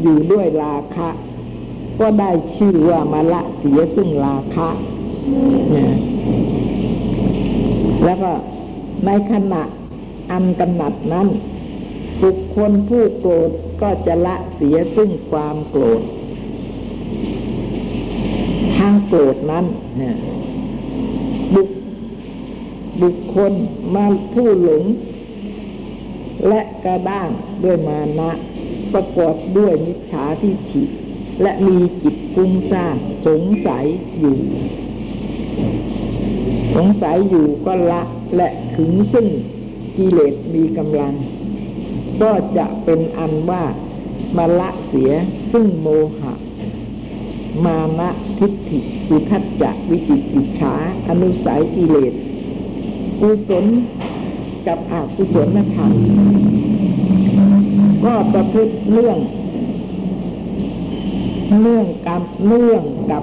[0.01, 1.09] อยู่ด้วยราคะ
[2.01, 4.69] ก็ได้ชื่อว่ามาละเสียซึ่งราคะ
[8.05, 8.33] แล้วก็
[9.07, 9.63] ในขณะ
[10.31, 11.29] อันกำหนัดนั้น
[12.23, 13.51] บุคคลผู้โกรธ
[13.83, 16.03] ก็จะละเสียซึ่งความโกรธ
[18.77, 19.65] ทางโกรธนั้น
[21.55, 21.69] บุค
[23.03, 23.53] บุคคล
[23.95, 24.85] มาผู้หลง
[26.49, 27.29] และกระด้าง
[27.65, 28.31] ด้วยมานะ
[28.93, 30.83] ประกอบด้วยมิจฉาทิฏฐิ
[31.43, 32.97] และมีจิตฟุ้งซ่าน
[33.27, 33.85] สงสัย
[34.19, 34.37] อยู่
[36.77, 38.03] สงสัยอยู่ก็ละ
[38.37, 39.27] และถึงซึ่ง
[39.97, 41.15] กิเลสมีกำลัง
[42.23, 43.65] ก็จะเป็นอันว่า
[44.37, 45.13] มาละเสีย
[45.53, 46.35] ซึ่งโมหะ
[47.65, 50.75] มานะทิฏฐิอุทัจจะวิจิกิจฉา
[51.09, 52.15] อนุสัยกิเลส
[53.21, 53.65] กุศล
[54.67, 55.93] กับอกุศลธรรม
[58.05, 59.19] ก็ประพฤติเรื่อง
[61.61, 63.23] เนื่องกับเนื่องกับ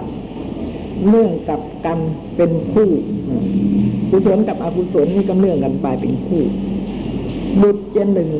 [1.09, 1.99] เนื่องกับกรรม
[2.35, 2.89] เป็นคู่
[4.09, 6.43] กุศลกับอกุศลนี่ก็เนื่องกันไปเป็นคู่
[7.61, 8.31] บุตรจะหนึ่ง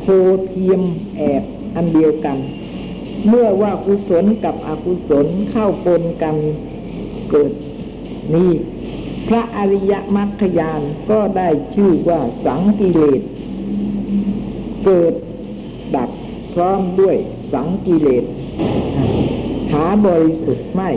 [0.00, 0.06] โค
[0.46, 0.82] เทียม
[1.16, 1.42] แอบ
[1.74, 2.38] อันเดียวกัน
[3.28, 6.36] เมื่อว่ากุศลกับอกุศลเข้าปนกัน
[7.30, 7.52] เกิด
[8.34, 8.52] นี่
[9.28, 10.80] พระอริยมรรคยาน
[11.10, 13.22] ก็ได้ชื่อว่าสังกิเลส
[14.84, 15.14] เกิด
[15.94, 16.10] ดับ
[16.54, 17.16] พร้อมด้วย
[17.52, 18.24] สังกิเลส
[19.72, 20.90] หาบริสุทธิ์ไม่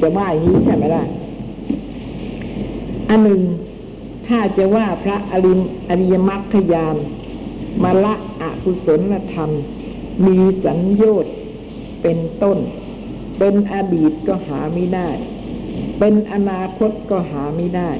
[0.00, 1.04] จะว่าอย่างนี้ใช่ไหมล่ะ
[3.08, 3.40] อันหนึ่ง
[4.26, 6.96] ถ้าจะว่าพระอริมอริยมรรคยาน
[7.82, 9.50] มาละอกุศลธรรม
[10.26, 11.34] มีสัญญชน์
[12.02, 12.58] เป็นต้น
[13.38, 15.08] เป็นอดีตก็หาไม่ได้
[15.98, 17.90] เป็นอนาคตก็หาไม่ได้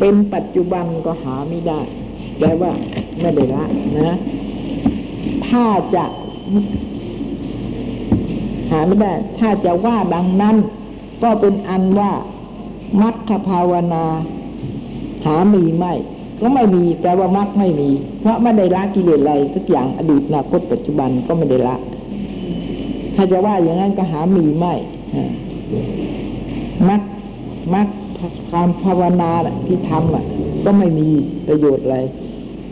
[0.00, 1.80] เป็นปัจจุบันก็หาไม่ได้
[2.38, 2.72] แปลว่า
[3.20, 3.64] ไม่ได้ละ
[3.98, 4.16] นะ
[5.48, 5.64] ถ้า
[5.94, 6.04] จะ
[8.70, 10.56] หาไม่ได้ ถ้าจะว่าดังนั้น
[11.22, 12.12] ก็เป็นอันว่า
[13.02, 14.04] มัคคภาวนา
[15.24, 15.92] หามีไม่
[16.40, 21.76] ก็ไม่มีแปลว่ามัคไม่มี เพราะไม่ได้ละกิเลสอะไรสักอย่างอดีตอนาคตปัจจุบันก็ไม่ได้ละ
[23.14, 24.74] ถ้าจะว่าอย่างนั้นก็หามีไม่
[26.88, 27.02] มัค
[27.74, 27.88] มัค
[28.50, 29.30] ความภาวนา
[29.66, 30.24] ที่ทำอะ
[30.64, 31.08] ก็ไม่มี
[31.46, 31.98] ประโยชน์อะไร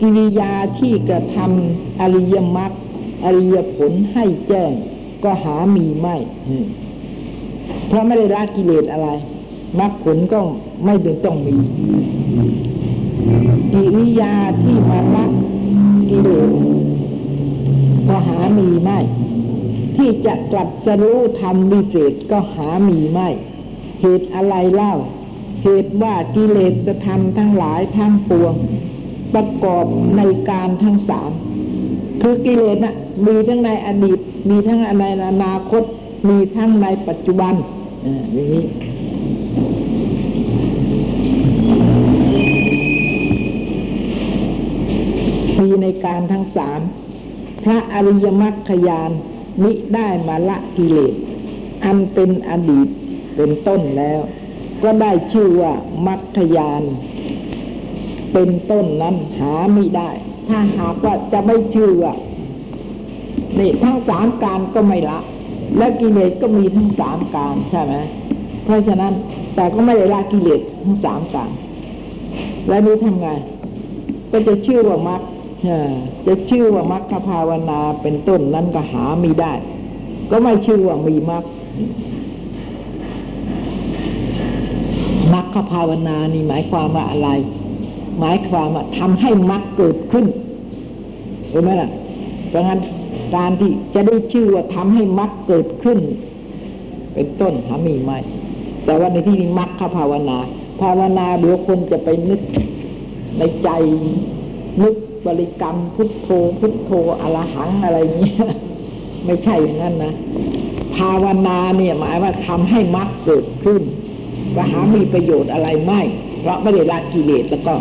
[0.01, 2.71] กิริยาที่กระทำอริยมรรค
[3.25, 4.71] อริยผลให้แจ้ง
[5.23, 6.15] ก็หามีไม่
[7.91, 9.09] เพราะไม่ได้ละกิเลสอะไร
[9.79, 10.39] มรรคผลก็
[10.85, 11.55] ไม่เป็นต้องมี
[13.73, 15.25] กิริยาที่มาละ
[16.09, 16.49] กิเลส
[18.07, 18.99] ก็หามีไม่
[19.97, 23.29] ที่จะกลับจะรู้ธรรมวิเศษก็หามีไม่
[24.01, 24.93] เหตุอะไรเล่า
[25.63, 28.53] เหตุว่ากิเลสจะทำทั้งหลายทั้งปวง
[29.33, 29.85] ประกอบ
[30.17, 31.31] ในการทั้งสาม
[32.21, 32.95] คือกิเลสน่ะ
[33.27, 34.19] มีทั้งในอดีต
[34.49, 35.83] มีทั้งในอนาคต
[36.29, 37.53] มีทั้งในปัจจุบัน
[38.03, 38.57] อย่างนี้
[45.59, 46.81] มีในการทั้งสาม
[47.63, 49.11] พระอริยมรรคยาน
[49.63, 51.15] มิได้มาละกิเลส
[51.85, 52.87] อันเป็นอดีต
[53.35, 54.19] เป็นต้นแล้ว
[54.83, 55.73] ก็ได้ชื่อว่า
[56.07, 56.83] มรรคยาน
[58.33, 60.09] เป็นต้นนั้นหาไม่ได้
[60.47, 62.13] ถ้าหากว่าจะไม่ชื่อว่า
[63.59, 65.19] นี่ทั้งสามการก็ไม่ละ
[65.77, 67.93] และกิเลสก็มีทั้งสามการใช่ไหม
[68.63, 69.13] เพราะฉะนั้น
[69.55, 71.49] แต่ก็ไม่ได้ละกิเลสทั้งสามการ
[72.67, 73.27] แล้วนี้ทำไง
[74.31, 75.21] ก็จะชื่อว่ามรรค
[76.27, 79.53] จะชื่อว่ามรรคภาวนาเป็นต้นนั้นก็หาไม่ได้
[80.31, 81.43] ก็ไม่ชื่อว่ามีมรรค
[85.33, 87.29] มรรคภาวนานี่หมายความว่าอะไร
[88.19, 90.25] หมายความว่าทำให้มรรคเกิดขึ้น
[91.49, 91.89] เห็นไหมล่ะ
[92.49, 92.79] เพราะงั้น
[93.35, 95.99] การที่จะได้ชื่อว่าทำให้มรรคเกิดขึ้น
[97.13, 98.11] เป็นต้นหามีไหม
[98.85, 100.37] แต่ว่าในที่นี้มรรคภาวนา
[100.81, 102.41] ภาวนาเดี๋ยวคนจะไปนึก
[103.37, 103.69] ในใจ
[104.81, 106.27] นึกบริกรรมพุทโธ
[106.59, 108.47] พุทโธอรหังอะไรเงี้ย
[109.25, 110.13] ไม่ใช่อย่างนั้นนะ
[110.95, 113.81] ภาวนาเนี่ยหมายว่าทำให้มรรคเกิดขึ้น
[114.55, 116.01] ก็หามีประโยชน์อะไรไม่
[116.41, 117.75] เพราะไม่ได้ละกิเลสแล้วก็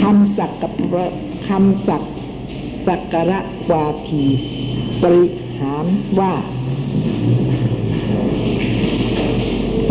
[0.00, 0.72] คำสักกับ
[1.48, 2.02] คำสัก
[2.86, 3.40] สักกระ
[3.70, 4.24] วาที
[5.02, 5.26] บริ
[5.60, 5.86] หาร
[6.20, 6.32] ว่า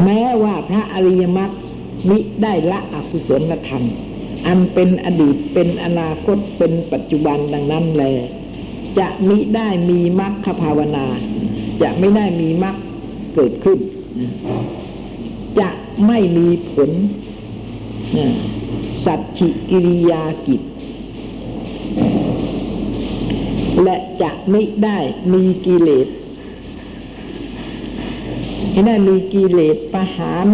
[0.04, 1.52] แม้ว่าพระอริยมรรค
[2.10, 3.84] มิได้ละอกุศลธรรม
[4.48, 8.04] อันเป็นอดีตเป็นอนาคตเป็นปัจจุบันดังนั้นแล
[9.00, 11.06] จะมิได้มีมรรคภาวนา
[11.82, 12.76] จะไม่ได้มีมรรค
[13.36, 13.80] เกิดขึ้น
[15.60, 15.70] จะ
[16.08, 16.92] ไม่มีผล
[19.06, 20.62] สัจฉิกิริยากิจ
[23.84, 24.98] และจะไม่ได้
[25.34, 26.08] มีกิเลส
[28.72, 30.48] ไม่ได้มีกิเลสประหาร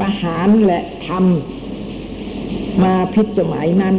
[0.00, 3.96] ประหารและทำมาพิสมัยนั้น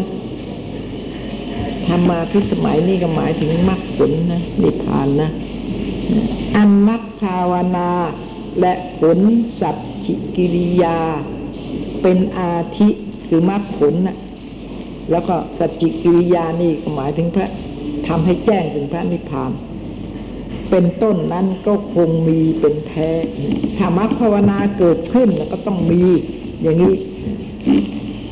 [1.88, 5.30] ทำมาพิสมัยนี่ก็หมายถึงมรรคผลนะนิพพานนะ
[6.56, 7.90] อันมัคภาวนา
[8.60, 9.20] และผล
[9.62, 10.98] สัจฉิกิริยา
[12.02, 12.90] เป็นอาทิ
[13.28, 14.18] คือมรรคผลนะ
[15.12, 17.50] แล้วก็สัจจิกิริยานี่ก็หมายถึงพระ
[18.08, 19.52] ทำให้แจ้งถึงพระนิพพาน
[20.70, 23.10] เป็นต้นนั้นก็คงมีเป็นแท้
[23.78, 26.04] ถ้ามรรคภาวนาเกิดขึ้นแล้วก็ต้องมี
[26.62, 26.94] อย่างนี้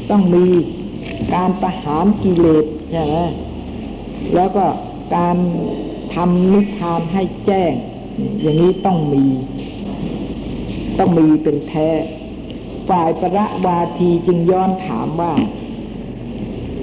[0.09, 0.45] ต้องมี
[1.35, 3.17] การประหารกิเลสใช่ไหม
[4.35, 4.65] แล้วก็
[5.15, 5.37] การ
[6.13, 7.71] ทำนิพพานให้แจ้ง
[8.41, 9.25] อย่างนี้ต้องมี
[10.99, 11.89] ต้องมีเป็นแท้
[12.89, 15.33] ฝ่ายประวาทีจึงย้อนถามว่า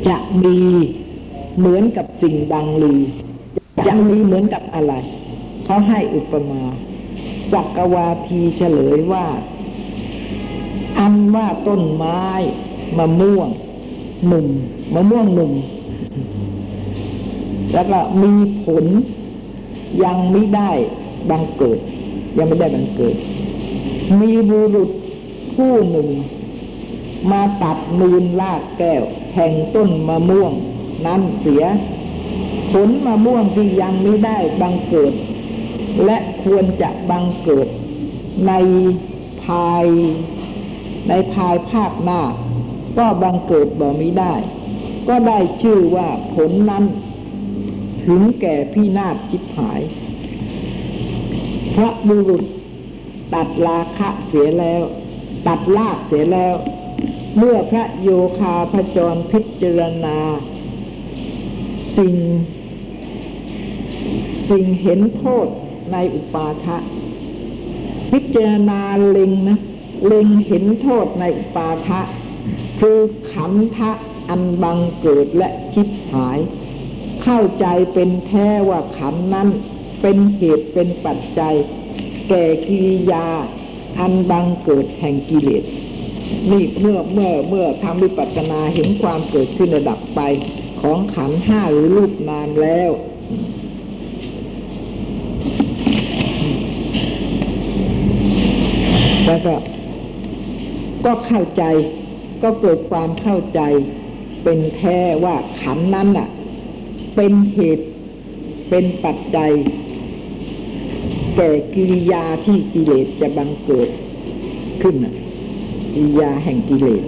[0.09, 0.59] จะมี
[1.59, 3.01] เหมือนกับสิ่งดังลือ
[3.87, 4.93] จะมีเหมือนกับอะไร
[5.65, 6.63] เขาให้อุปมา
[7.53, 9.27] สักวาทีเฉลยว่า
[10.99, 12.21] อันว่าต้นไม้
[12.99, 13.49] มะม่วง
[14.27, 14.47] หนุ่ม
[14.95, 15.53] มะม่วงหนุ่ม
[17.73, 18.33] แล้วก็มี
[18.65, 18.85] ผล
[20.05, 20.71] ยังไม่ได้
[21.31, 21.79] บังเกิด
[22.39, 23.17] ยังไม่ได้บังเกิด
[24.21, 24.91] มีบุรุษ
[25.55, 26.09] ผู้หนึ่ง
[27.31, 29.03] มาตัดมูลลากแก้ว
[29.35, 30.53] แห่งต้นมะม่วง
[31.07, 31.65] นั้นเสีย
[32.73, 35.15] ผลมะม่วงที่ยังไม่ได้บังเกิด
[36.05, 37.69] และควรจะบังเกิด
[38.47, 38.53] ใน
[39.45, 39.85] ภาย
[41.09, 42.21] ในภายภาคหน้า
[42.99, 44.35] ก็บังเกิดบ่มิได้
[45.09, 46.85] ก็ได้ชื่อว่าผลนั้น
[48.07, 49.81] ถึงแก่พี่นาศชิบหาย
[51.75, 52.45] พระบุรุษ
[53.35, 54.83] ตัดราคะเสียแล้ว
[55.47, 56.55] ตัดลากเสียแล้ว
[57.39, 60.19] เมื่อพระโยคาพจรพิจารณา
[61.97, 62.15] สิ่ง
[64.51, 65.47] สิ่งเห็นโทษ
[65.93, 66.77] ในอุปาทะ
[68.11, 69.59] พิจารณาเล็งนะ
[70.07, 72.01] เล็งเห็นโทษในอุปาทะ
[72.81, 72.99] คือ
[73.33, 73.91] ขันธะ
[74.29, 76.39] อันบังเกิดและคิดหาย
[77.23, 79.49] เข้าใจเป็นแท้ว่าขันนั้น
[80.03, 81.55] เป็นเหตุเป็นปัจจัย
[82.29, 83.27] แก่กิริยา
[84.01, 85.65] อันบังเกิดแห่งกิเลส
[86.51, 90.21] นี่เมื่อเมื่อเมื่อทำวิปัสสนาเห็นความเกิดขึ้นระดับไป
[90.81, 92.91] ของขันห้าหรือรูปนามแล้ว
[99.27, 99.55] แล้วก็
[101.05, 101.63] ก็เข้าใจ
[102.43, 103.61] ก็เกิดความเข้าใจ
[104.43, 106.29] เป็นแท้ว่าขันนั้นน่ะ
[107.17, 107.87] เป็นเหตุ
[108.71, 109.51] เป็นปัจจัย
[111.37, 113.89] แก่กิริยาที่กิเลสจะบังเกิด
[114.83, 115.15] ขึ้นน่ะ
[115.95, 117.05] กิริยาแห่งกิเลส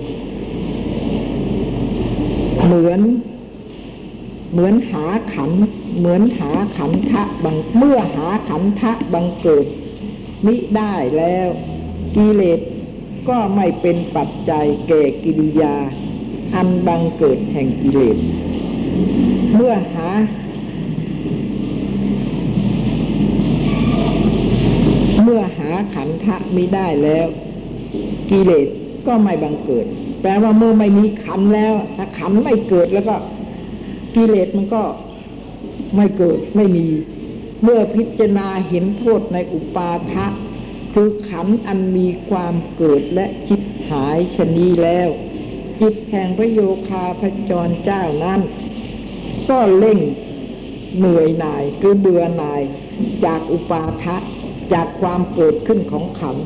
[2.65, 3.01] เหมือน
[4.53, 5.51] เหมือนหาขัน
[5.99, 9.67] เหมือนหาขันทะบังเมื่อหาขันทะบังเกิด
[10.47, 11.49] มิได้แล้ว
[12.17, 12.61] กิเลส
[13.29, 15.75] ก็ไม่เป็นปัจจัยแก่กิริยา
[16.55, 18.17] อันบังเกิดแห่งกิเลส
[19.55, 20.09] เมื่อหา
[25.23, 27.27] เมื่อหาขันธะมิได้แล้ว
[28.31, 28.69] กิเลส
[29.07, 29.87] ก็ไม่บังเกิด
[30.23, 33.15] แปลว่าเมื่อไม่มีขันแล้ว ถ้าขันไม่เกิดแล้วก็
[34.19, 34.83] กิเลสมันก็
[35.97, 36.87] ไม่เกิดไม่มี
[37.63, 40.27] เมื่อพิจารณาเห็นโทษในอุปาทะ
[40.95, 43.61] คือขันธ์อันมีความเกิดและคิด
[43.91, 45.09] หายชนีแล้ว
[45.81, 48.41] จิตแห่งพระโยคาพจรเจ้านั้น
[49.51, 49.99] ก็เล่ง
[50.99, 52.63] เหนื่อยหน่ายคือเบื่อหน่าย
[53.25, 54.17] จากอุปาทะ
[54.75, 56.45] จากความเกิดขึ้นของขันธ์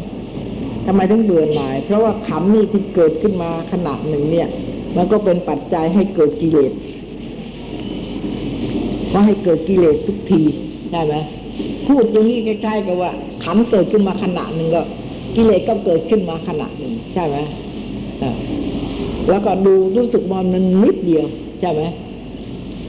[0.87, 4.49] ทำไมถึงเบื่อหน่าย เพราะว่าขันธ์นี่ที่เกิดขึ้นมาขนาดหนึ่งเนี่ย
[4.97, 6.73] มันก็เป็นปัจจัยให้เกิดกิเลส
[9.13, 10.41] ก็ให้เกิดกิเลสทุกที
[10.93, 11.15] ได้ไหม
[11.87, 13.11] พูดอย่างนี้ใกล้ๆกับว่า
[13.45, 14.83] ขันเกิดขึ้นมาขณะหนึ่งก็
[15.37, 17.37] กิเลสก็เกิดขึ้นมาขณะหนึ่งใช่ไหม
[19.29, 21.27] แล้วก็ดูรู้สึกว่ามันนิดเดียว
[21.61, 21.83] ใช่ไหม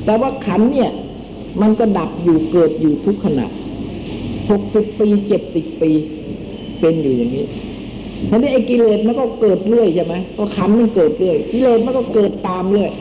[0.06, 0.92] แต่ว่าขันเนี่ย
[1.62, 3.46] มันก็ดับอยู่เกิดอยู่ทุกขณะ
[4.50, 5.92] หกสิบปีเจ็ดสิบปี
[6.80, 7.46] เป็นอยู่อย่างนี้
[8.30, 12.92] ทีนี้ไอ้กิเลสมันก็เกิดเรื่อยใช่ไหมก็ขันมันเกิดเรื่อยกิเลสมันก็เกิดตามเรื่อย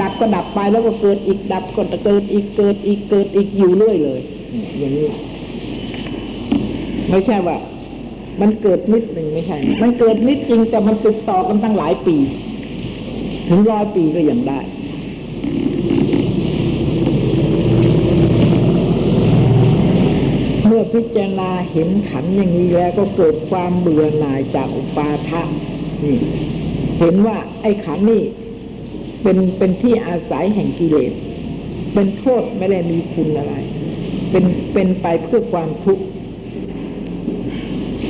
[0.00, 4.20] ดับก็ดับไปแล้วก็เกิดอีกดับก็เกิดอีกเกิดอีกเกิดอีกอยู่เรื่อยเลย
[4.78, 5.08] อย่างนี้
[7.10, 7.56] ไม่ใช่ว่า
[8.40, 12.16] มันเกิดนิดหนึ่งไม่ใช่ มันเกิดนิดจริงแต่มันติดต่อกันตั้งหลายปี
[13.48, 14.60] ถึงร้อยปีก็ยังได้
[20.66, 25.42] เมื่อพิจารณาเห็นขันธ์อย่างนี้แล้วก็เกิดความเบื่อหน่ายจากอุปาทะ
[26.04, 26.16] นี่
[27.00, 28.22] เห็นว่าไอ้ขันธ์นี่
[29.22, 31.12] เป็นเป็นที่อาศัยแห่งกิเลส
[31.94, 33.54] เป็นโทษไม่ได้มีคุณอะไร
[34.30, 36.04] เป็นเป็นไปเพื่อความทุกข์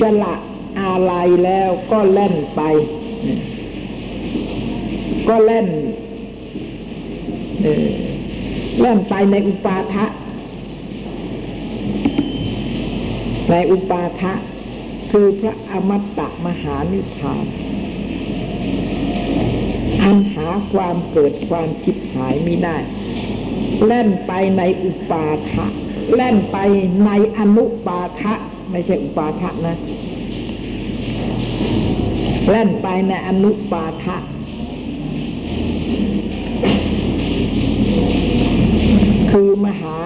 [0.00, 0.34] สละ
[0.80, 1.12] อะไร
[1.44, 2.62] แล้วก็แล่นไป
[5.28, 5.68] ก็แล่น
[7.62, 7.88] เอ่อ
[8.80, 10.04] แล่นไปในอุปาทะ
[13.50, 14.32] ในอุปาทะ
[15.10, 17.44] คือพระอมตะมหานิพพาน
[20.02, 22.76] อันหาความเกิดความคิดหายไม่ได้
[23.86, 25.66] แล่นไปในอุปาทะ
[26.14, 26.58] แล่นไป
[27.06, 28.34] ในอนุปาทะ
[28.70, 29.76] ไม่ใช่อุปาทะนะ
[32.48, 34.16] แล่นไปในอนุปาทะ
[39.30, 39.96] คือมหา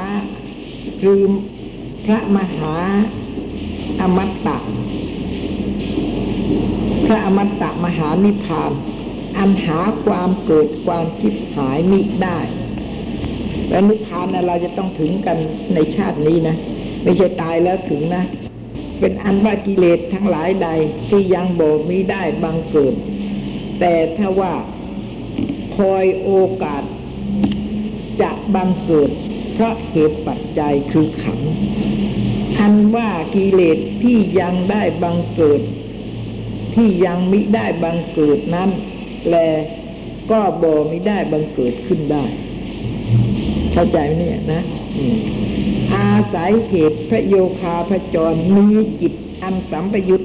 [1.03, 1.21] คือ
[2.05, 2.75] พระมหา
[4.01, 4.59] อมตะ
[7.07, 8.73] พระอมตะมหานิพพาน
[9.39, 12.39] อันหาความเกิดความคิดหายมิได้
[13.71, 15.39] และนิพพานนะเราจะต้องถึงกัน
[15.75, 16.57] ในชาตินี้นะ
[17.03, 18.25] ไม่ใช่ตายแล้วถึงนะ
[18.99, 20.69] เป็นอันว่ากิเลสทั้งหลายใด
[21.09, 22.95] ที่ยังบมิได้บังเกิด
[23.81, 24.55] แต่ถ้าว่า
[25.77, 26.31] คอยโอ
[26.63, 26.83] กาส
[28.23, 29.11] จะบังเกิด
[29.55, 31.41] เพราะเหตุปัจจัยคือขัน
[32.59, 35.61] อันว่ากิเลสที่ยังได้บังเกิด
[36.75, 38.71] ที่ยังมิได้บังเกิดนั้น
[39.31, 39.37] แล
[40.31, 42.25] ก็บ่มิได้บังเกิดขึ้นได้
[43.73, 44.63] เข้าใจไหมเนี่ยนะ
[44.97, 45.19] อืม
[45.95, 48.67] อาศัยเหตุพระโยคาพระจรมี
[49.01, 50.23] จิตอันสัมปยุต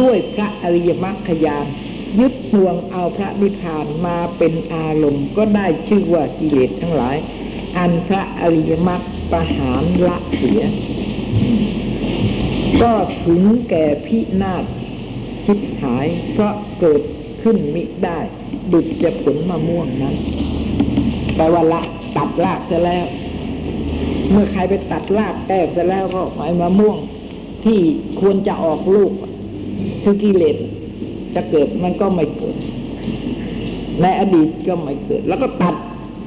[0.00, 1.66] ด้วยพระอริยมรรคยาน
[2.18, 7.16] ยึดห่วงเอาพระนิพพานมาเป็นอารมณ์ก็ได้ชื่อว่ากิเลสทั้งหลาย
[7.78, 10.62] อันพระอริยมรรคประหารละเสีย
[12.82, 12.92] ก็
[13.24, 14.64] ถึงแก่พินาศ
[15.46, 17.02] คิดหายเพราะเกิด
[17.42, 18.18] ขึ้นมิได้
[18.72, 20.14] ดุจจะผลมะม่วงนั้น
[21.36, 21.80] แปลว่าละ
[22.16, 23.06] ตัดรากจะแล้ว
[24.30, 26.98] เมื่อใครไปตัดรากแตกจะแล้วก็หมายมะม่วง
[27.64, 27.78] ที่
[28.20, 29.12] ควรจะออกลูก
[30.02, 30.56] คือกิเลส
[31.34, 32.56] จะเกิดมันก็ไม่เกิด
[34.02, 35.74] ในอดีตก็ไม่เกิด แล้วก็ตัด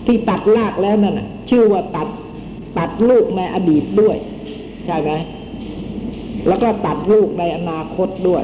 [0.06, 2.08] ที่ตัดรากแล้วนั่นน่ะ ชื่อว่าตัด
[2.78, 4.18] ตัดลูกในอดีตด้วย
[4.86, 5.12] ใช่ไหม
[6.48, 8.44] แล้วก็ตัดลูกในอนาคตด้วย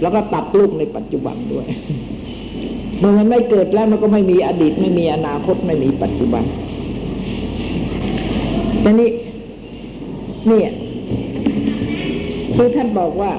[0.00, 1.66] แล้วก็ตัดลูกในปัจจุบันด้วย
[3.00, 6.44] เมื่อมันไม่เกิดแล้วมันก็ไม่มีอดีต ไม่มีอนาคตไม่มีปัจจุบัน
[8.84, 9.10] ทีนี้
[10.46, 10.70] เนี่ย
[12.56, 13.32] คือท่านบอกว่า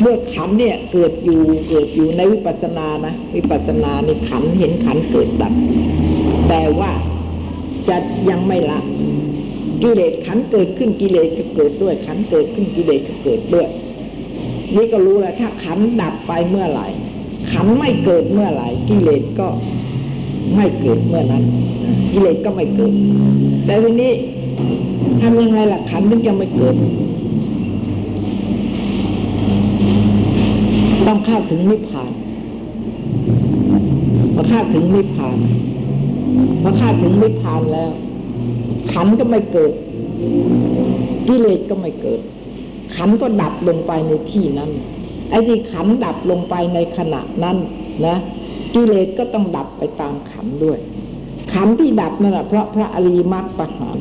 [0.00, 5.54] เมื่อขันเนี่ย เกิดอยู่เกิดอยู่ในวิปัสสนานะวิปัสสนาในขันเห็นขันเกิดดับ
[6.48, 6.92] แต่ว่า
[7.88, 7.96] จะ
[8.30, 8.80] ยังไม่ละ
[9.82, 13.68] กิเลสขันเกิดขึ้นกิเลสก็เกิดด้วยขันเกิดขึ้นกิเลสก็เกิดด้วย
[14.74, 16.88] นี่ก็รู้แล้วถ้าขันดับไปเมื่อไหร่
[17.50, 19.48] ขันไม่เกิดเมื่อไหร่กิเลสก็
[20.54, 21.44] ไม่เกิดเมื่อนั้น
[22.12, 22.92] กิเลสก็ไม่เกิด
[23.66, 24.12] แต่ทีนี้
[25.20, 26.76] ทำยังไงล่ะขันถึงจะไม่เกิด
[31.06, 32.12] ต้องเข้าถึงนิพพาน
[34.34, 35.38] พอเข้าถึงนิพพาน
[36.62, 37.90] พอเข้าถึงนิพพานแล้ว
[38.92, 39.72] ขันก็ไม่เกิด
[41.28, 42.20] กิเลสก็ไม่เกิด
[42.94, 44.70] ขันก็ดับลงไปในที่นั้น
[45.30, 47.56] ไอ้ที่ขันดับลงไปในขณะนั้น
[48.06, 48.16] นะ
[48.74, 50.78] กิเลสก็ต้องดับไปตามขันด้วย
[51.52, 53.98] ขันที่ดับนั่นแหละเพราะพระอริยมรรคประหาร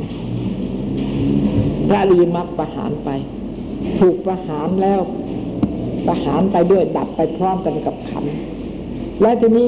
[1.88, 3.10] พระอริยมรรคประหารไป
[4.00, 5.02] ถูกประหารแล้ว
[6.08, 8.26] ประหารไปด้วยดับไปพร้อมกันกับขัน
[9.22, 9.68] แล้วทีนี้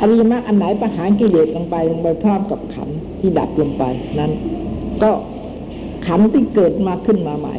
[0.00, 2.88] อริยมรรคอันไหนประหารกิเลสลงไปลงไปพร้อมกับขัน
[3.20, 3.84] ที่ดับลงไป
[4.18, 4.32] นั้น
[5.02, 5.10] ก็
[6.06, 7.56] ขันที่เกิดมาขึ้นมาใหม่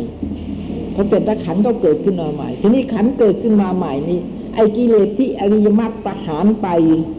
[1.00, 4.20] พอเป็นตะขันก็เกิดขึ้นมาใหม่ ทีนี้ขันเกิดขึ้นมาใหม่นี้
[4.56, 6.68] ไอ้กิเลสที่อริยมรรคประหารไป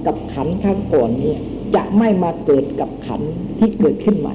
[0.06, 1.40] กับขันข้างก่อนเนี่ย
[1.74, 3.20] จะไม่มาเกิดกับขัน
[3.58, 4.34] ที่เกิดขึ้นใหม่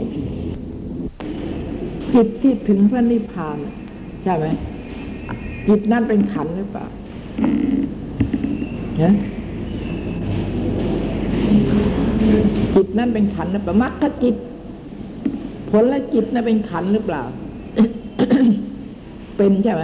[2.14, 3.58] จิตที่ถึงพระนิพพาน
[4.24, 4.46] ใช่ไหม
[5.68, 6.86] จิตนั่นเป็นขันหรือเปล่า
[9.02, 9.14] ฮะ
[12.76, 14.36] จิตนั่นเป็นขันหรือเปล่ามรรคจิต
[15.70, 17.24] ผลและจิตนั่นเป็นขันหรือเปล่า
[19.38, 19.84] เป็นใช่ไหม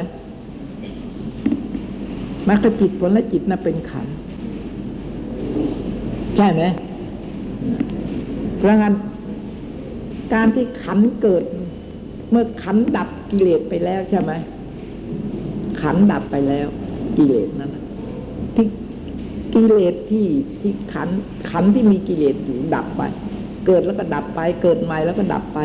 [2.49, 4.07] มรรคจิตผลและจิตนั่นเป็นขัน
[6.37, 6.63] ใช่ไหม
[8.57, 8.93] เพราะงั้น
[10.33, 11.43] การที่ขันเกิด
[12.31, 14.31] เมื่อขันดับกิเลสไปแล้วใช่ไหม
[15.81, 16.67] ขันดับไปแล้ว
[17.17, 17.75] กิเลสนั้น
[18.55, 18.67] ที่
[19.53, 20.27] กิเลสที่
[20.59, 21.09] ที่ขัน
[21.49, 23.01] ขันที่มีกิเลสอยู่ดับไป
[23.65, 25.59] เกิดแล้วก็ดับไป เกิดใหม่แล้วก็ดับไป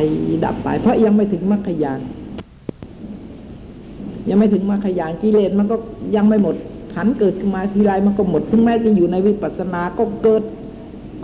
[0.45, 2.01] ดับไป เพราะยังไม่ถึงมรรคยาน
[4.29, 5.77] ยังไม่ถึงมรรคยานกิเลสมันก็
[6.17, 6.57] ยังไม่หมด
[6.95, 10.43] ขันเกิดขึ้นมาทีไรมันก็หมดถึงแม้จะอยู่ในวิปัสสนาก็เกิด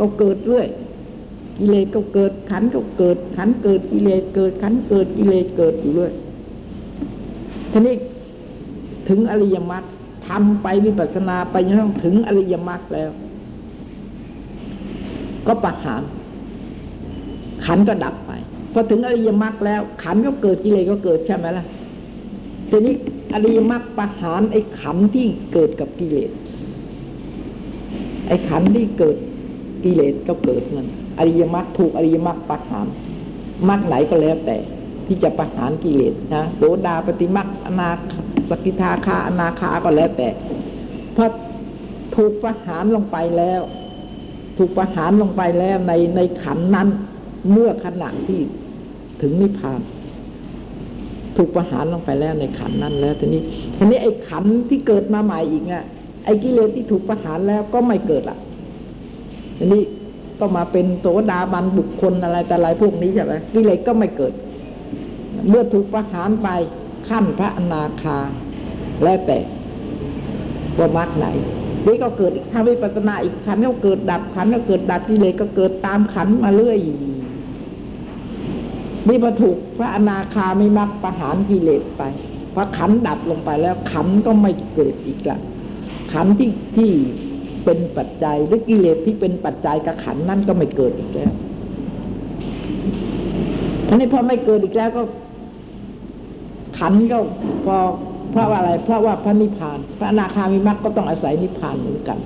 [0.01, 0.69] ก็เกิดเรื่อย
[1.59, 6.13] กิเลสก็เกิดขันก็เกิด ขันเกิดกิเลสเกิดขันเกิดกิเลสเกิดอยู่เรื่อย
[7.73, 7.95] ทีนี้
[9.09, 9.85] ถึงอริยมรรค
[10.29, 13.11] ทำไปวิปัสสนาไปจนกระทั่งถึงอริยมรรคแล้ว
[15.47, 16.03] ก็ประหาร
[17.65, 18.33] ขันก็ดับไป
[18.73, 21.65] พอถึงอริยมรรคแล้ว ขันก็เกิดกิเลสก็เกิดใช่ไหมล่ะ
[22.71, 22.95] ทีนี้
[23.35, 26.31] อริยมรรคประหารไอ้ขันที่เกิดกับกิเลส
[28.27, 29.17] ไอ้ขันที่เกิด
[29.85, 32.87] กิเลสก็เกิดนั่นอริยมรรคถูกอริยมรรคประหาร
[33.69, 34.57] มรรคไหนก็แล้วแต่
[35.07, 37.99] ที่จะประหารกิเลสนะโสดาปฏิมรรคอนาค
[38.51, 40.29] สกิทาคาอนาคาก็แล้วแต่
[41.17, 41.25] พอ
[42.17, 43.61] ถูกประหารลงไปแล้ว
[44.59, 46.89] ถูกประหารลงไปแล้วในในขันนั้น
[47.53, 48.41] เมื่อขณะที่
[49.21, 49.81] ถึงนิพพาน
[51.41, 53.43] ถูกประหารลงไปแล้วในขันนั้นแล้วทีนี้
[53.77, 55.85] ทีนี้ไอ้ขันที่เกิดมาใหม่อีกอะ
[56.25, 58.39] ไอ้กิเลสที่ถูกประหารแล้วก็ไม่เกิดละ
[59.59, 59.83] ทีนี้
[60.41, 64.33] ก็มาเป็นโสดาบันบุคคลอะไรแต่อะไรพวกนี้ใช่ไหมกิเลสก็ไม่เกิด
[65.49, 66.49] เมื่อถูกประหารไป
[67.09, 68.19] ขั้นพระอนาคา
[69.03, 69.39] แล้วแต่
[70.79, 71.27] ว่ามรรคไหน
[71.87, 76.79] นี่ก็เกิดอีกถ้าวิปัสสนาอีกขันก็เกิดดับขันก็เกิดดับกิเลสก็เกิดตามขันมาเรื่อย
[79.09, 82.03] นี่พอถูกพระอนาคาไม่มักประหารกิเลสไป
[82.55, 85.39] พอขันดับลงไปแล้วขันก็ไม่เกิดอีกละ
[86.13, 86.91] ขันที่ที่
[87.65, 91.33] เป็นปัจจัยหรือกิเลสที่เป็นปัจจัยกับขันนั่นก็ไม่เกิดอีกแล้ว
[93.89, 95.03] อันนี้พอไม่เกิดอีกแล้วก็
[96.79, 97.19] ขันก็
[97.67, 97.77] พอ
[98.33, 102.19] เพราะว่าอะไร เพราะว่าพระนิพพาน พระอนาคามีมรรคก็ต้องอาศัยนิพพานเหมือนกัน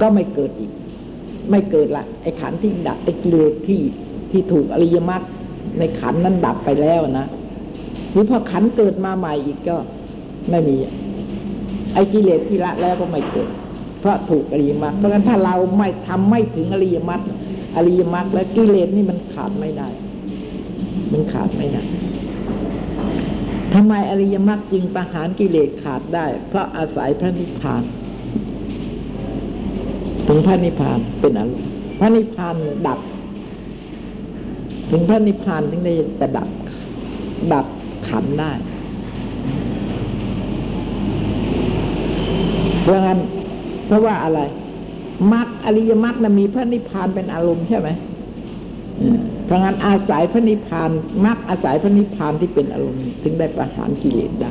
[0.00, 0.70] ก็ไม่เกิดอีก
[1.50, 3.80] ไม่เกิดละไอ้ขันที่ดับไอ้กิเลสที่
[4.34, 5.22] ที่ถูกอริยมรรค
[5.78, 7.26] ในขันนั้นดับไปแล้วนะ
[8.12, 9.76] หรือพอขันเกิดมาใหม่อีกก็
[10.50, 10.76] ไม่มี
[11.94, 13.48] ไอ้กิเลสที่ละแล้วก็ไม่เกิด
[14.00, 17.22] เพราะถูกอริยมรรคเพราะฉะนั้นถ้าเราไม่ทำไม่ถึงอริยมรรค
[17.76, 19.88] อริยมรรคแล้วกิเลสนี่มันขาดไม่ได้
[21.12, 21.82] มันขาดไม่ได้
[23.74, 27.82] ทำไมอริยมรรคจึงประหารกิเลสขาดได้ เพราะอาศัยพระนิพพาน
[30.26, 31.68] ถึงพระนิพพานเป็นอารมณ์
[32.00, 32.56] พระนิพพาน
[32.86, 32.98] ดับ
[34.90, 36.48] ถึงพระนิพพานถึงได้จะดับ
[37.52, 37.66] ดับ
[38.08, 38.52] ขันได้
[42.82, 43.18] เพราะงั้น
[43.86, 44.40] เพราะว่าอะไร
[45.32, 47.88] มรรคอริยมรรคนะมีพระนิพพานเป็นอารมณ์ใช่ไหม
[49.44, 50.90] เพราะงั้นอาศัยพระนิพพาน
[51.24, 54.50] มรรคอาศัยพระนิพพานที่เป็นอารมณ์ ถึงได้ประหารกิเลสได้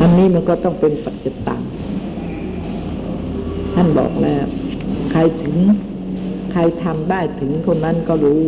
[0.00, 1.62] อันนี้มันก็ต้องเป็นปัจจตัง
[3.74, 4.46] ท่านบอกแล้ว
[5.16, 5.56] รถึง
[6.52, 8.42] ใครทำได้ถึงคนนั้นก็รู้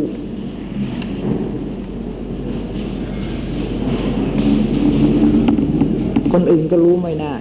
[6.33, 7.35] คนอื่นก็รู้ไม่ได้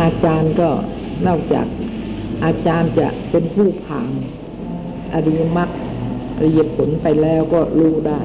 [0.00, 0.70] อาจารย์ก็
[1.26, 1.66] นอกจาก
[2.44, 4.10] อาจารย์จะเป็นผู้ผ่าน
[5.14, 5.70] อริยมรรค
[6.36, 8.20] อริยผลไปแล้วก็รู้ได้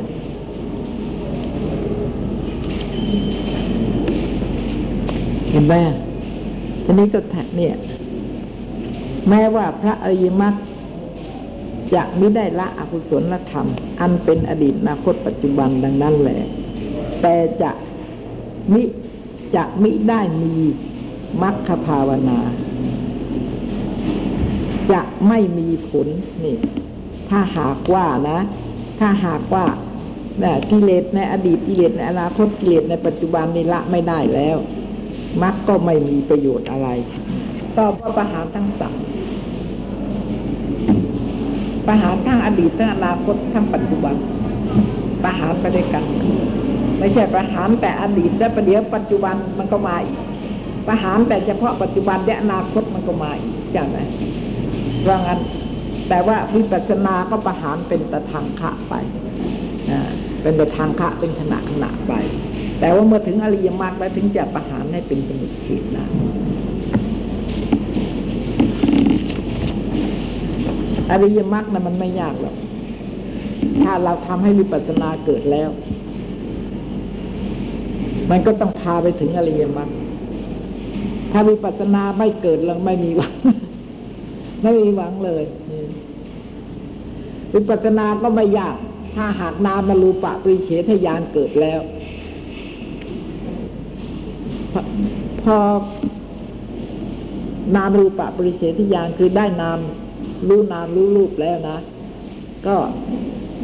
[5.52, 5.76] เห็นไหม
[6.84, 7.76] ทีนี้ก็แท็กเนี่ย
[9.30, 10.56] แม้ว่าพระอริยมรรค
[11.94, 13.68] จะไม่ได้ละอกุศลธรรม
[14.00, 16.42] อันเป็นอดีตอนาคตปัจจุบันดังนั้นแหละ
[17.22, 17.72] แต่จะ
[18.74, 18.84] มิ
[19.56, 20.56] จะมิได้มี
[21.42, 22.40] มรรคภาวนา
[24.92, 26.08] จะไม่มีผล
[26.44, 26.58] นี่
[27.30, 28.40] ถ้าหากว่านะ
[29.00, 29.66] ถ้าหากว่า
[30.40, 34.58] เนี่ยกิเลสในอดีตกิเลสในอนาคตกิเลสในปัจจุบันนี่ละไม่ได้แล้ว
[35.42, 36.88] มรรคก็ไม่มีประโยชน์อะไร
[37.78, 38.98] ต่อพระประหารทั้งสาม
[41.88, 44.16] ประหารทั้งอดีตทั้งอนาคตทั้งปัจจุบัน
[45.24, 46.04] ประหารไปด้วยกัน
[47.00, 50.18] ไม่ใช่ประหารแต่อดีตแล้วประเดี๋ยวปัจจุบันมันก็มาอีก
[50.88, 53.98] ประหารแต่เฉพาะปัจจุบันและอนาคตมันก็มาอีกใช่ไหม
[55.02, 55.40] เพราะงั้น
[56.10, 58.94] แต่ว่าวิปัสสนาก็ประหารเป็นตะทางคะไป
[60.42, 62.14] เป็นตะทางคะเป็นขณะขณะไป
[62.82, 66.06] แต่ว่าเมื่อถึงอริยมรรคแล้วถึงจะประหารให้เป็นสมุทเฉดนะ
[71.12, 72.56] อริยมรรคนะมันไม่ยากหรอก
[73.82, 75.70] ถ้าเราทำให้วิปัสสนาเกิดแล้ว
[78.30, 79.90] มันก็ต้องพาไปถึงอริยมรรค
[81.32, 83.34] ถ้าวิปัสสนาไม่เกิดแล้วไม่มีหวัง
[84.64, 85.44] ไม่มีหวังเลย
[87.54, 88.76] วิปัสสนาก็ไม่ยาก
[89.16, 91.82] ถ้าหากนามารูปะปริเฉทญาณเกิดแล้ว
[94.72, 94.82] พอ
[95.44, 95.56] พอ
[97.76, 99.80] นามรูปะปริเฉทญาณคือได้นาม
[100.48, 101.78] รู้นามรู้รูปแล้วนะ
[102.68, 102.76] ก็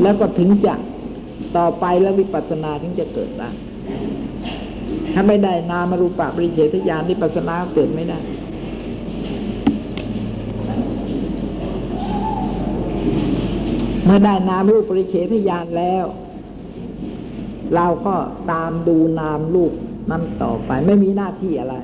[0.02, 0.76] แล้วก็ถึงจะ
[1.58, 3.50] ต่อไปแล้ววิปัสสนาถึงจะเกิดได้
[5.14, 8.20] ถ้าไม่ได้นามรูปะปริเฉทญาณวิปัสสนาเกิดไม่ได้
[14.04, 16.06] เมื่อได้นามรูปปริเฉทญาณแล้ว
[17.76, 18.16] เราก็
[18.52, 19.74] ตามดูนามรูป
[20.10, 21.76] นั้นต่อไป ไม่มีหน้าที่อะไร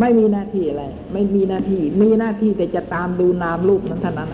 [0.00, 4.30] ไม่มีหน้าที่อะไร ไม่มีหน้าที่ มีหน้าที่แต่จะตามดูนามรูปนั้นเท่านั้น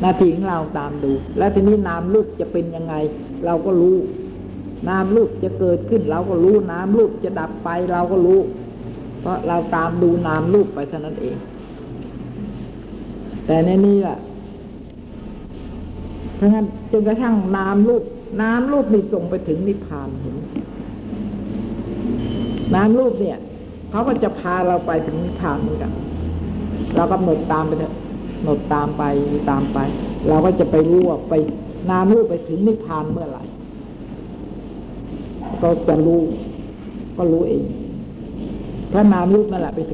[0.00, 2.94] หน้าที่ของเราตามดู แล้วทีนี้นามรูปจะเป็นยังไง
[3.44, 3.96] เราก็รู้
[4.88, 8.40] นามรูปจะเกิดขึ้น เราก็รู้นามรูปจะดับไปเราก็รู้
[9.20, 11.36] เพราะเราตามดูนามรูปไปเท่านั้นเอง
[13.46, 14.16] แต่ในนี้ล่ะ
[16.36, 18.02] เพราะงั้นจนกระทั่งนามรูป
[18.42, 20.36] นามรูปนี่ส่งไปถึงนิพพานเห็น
[22.74, 23.38] นามรูปเนี่ย
[23.90, 25.92] เขาก็จะพาเราไปถึงนิพพานเหมือนกัน
[26.94, 27.94] เรากำหนดตามไปเถอะ
[28.44, 29.02] หนดตามไป
[29.50, 29.78] ตามไป
[30.28, 31.34] เราก็จะไปรู้ว่าไป
[31.90, 33.42] นามรูปไปถึงนิพพานเมื่อไหร่
[35.62, 36.22] ก็จะรู้
[37.16, 37.64] ก็รู้เอง
[38.88, 39.93] เพราะนามรูปนั่นแหละไปถึ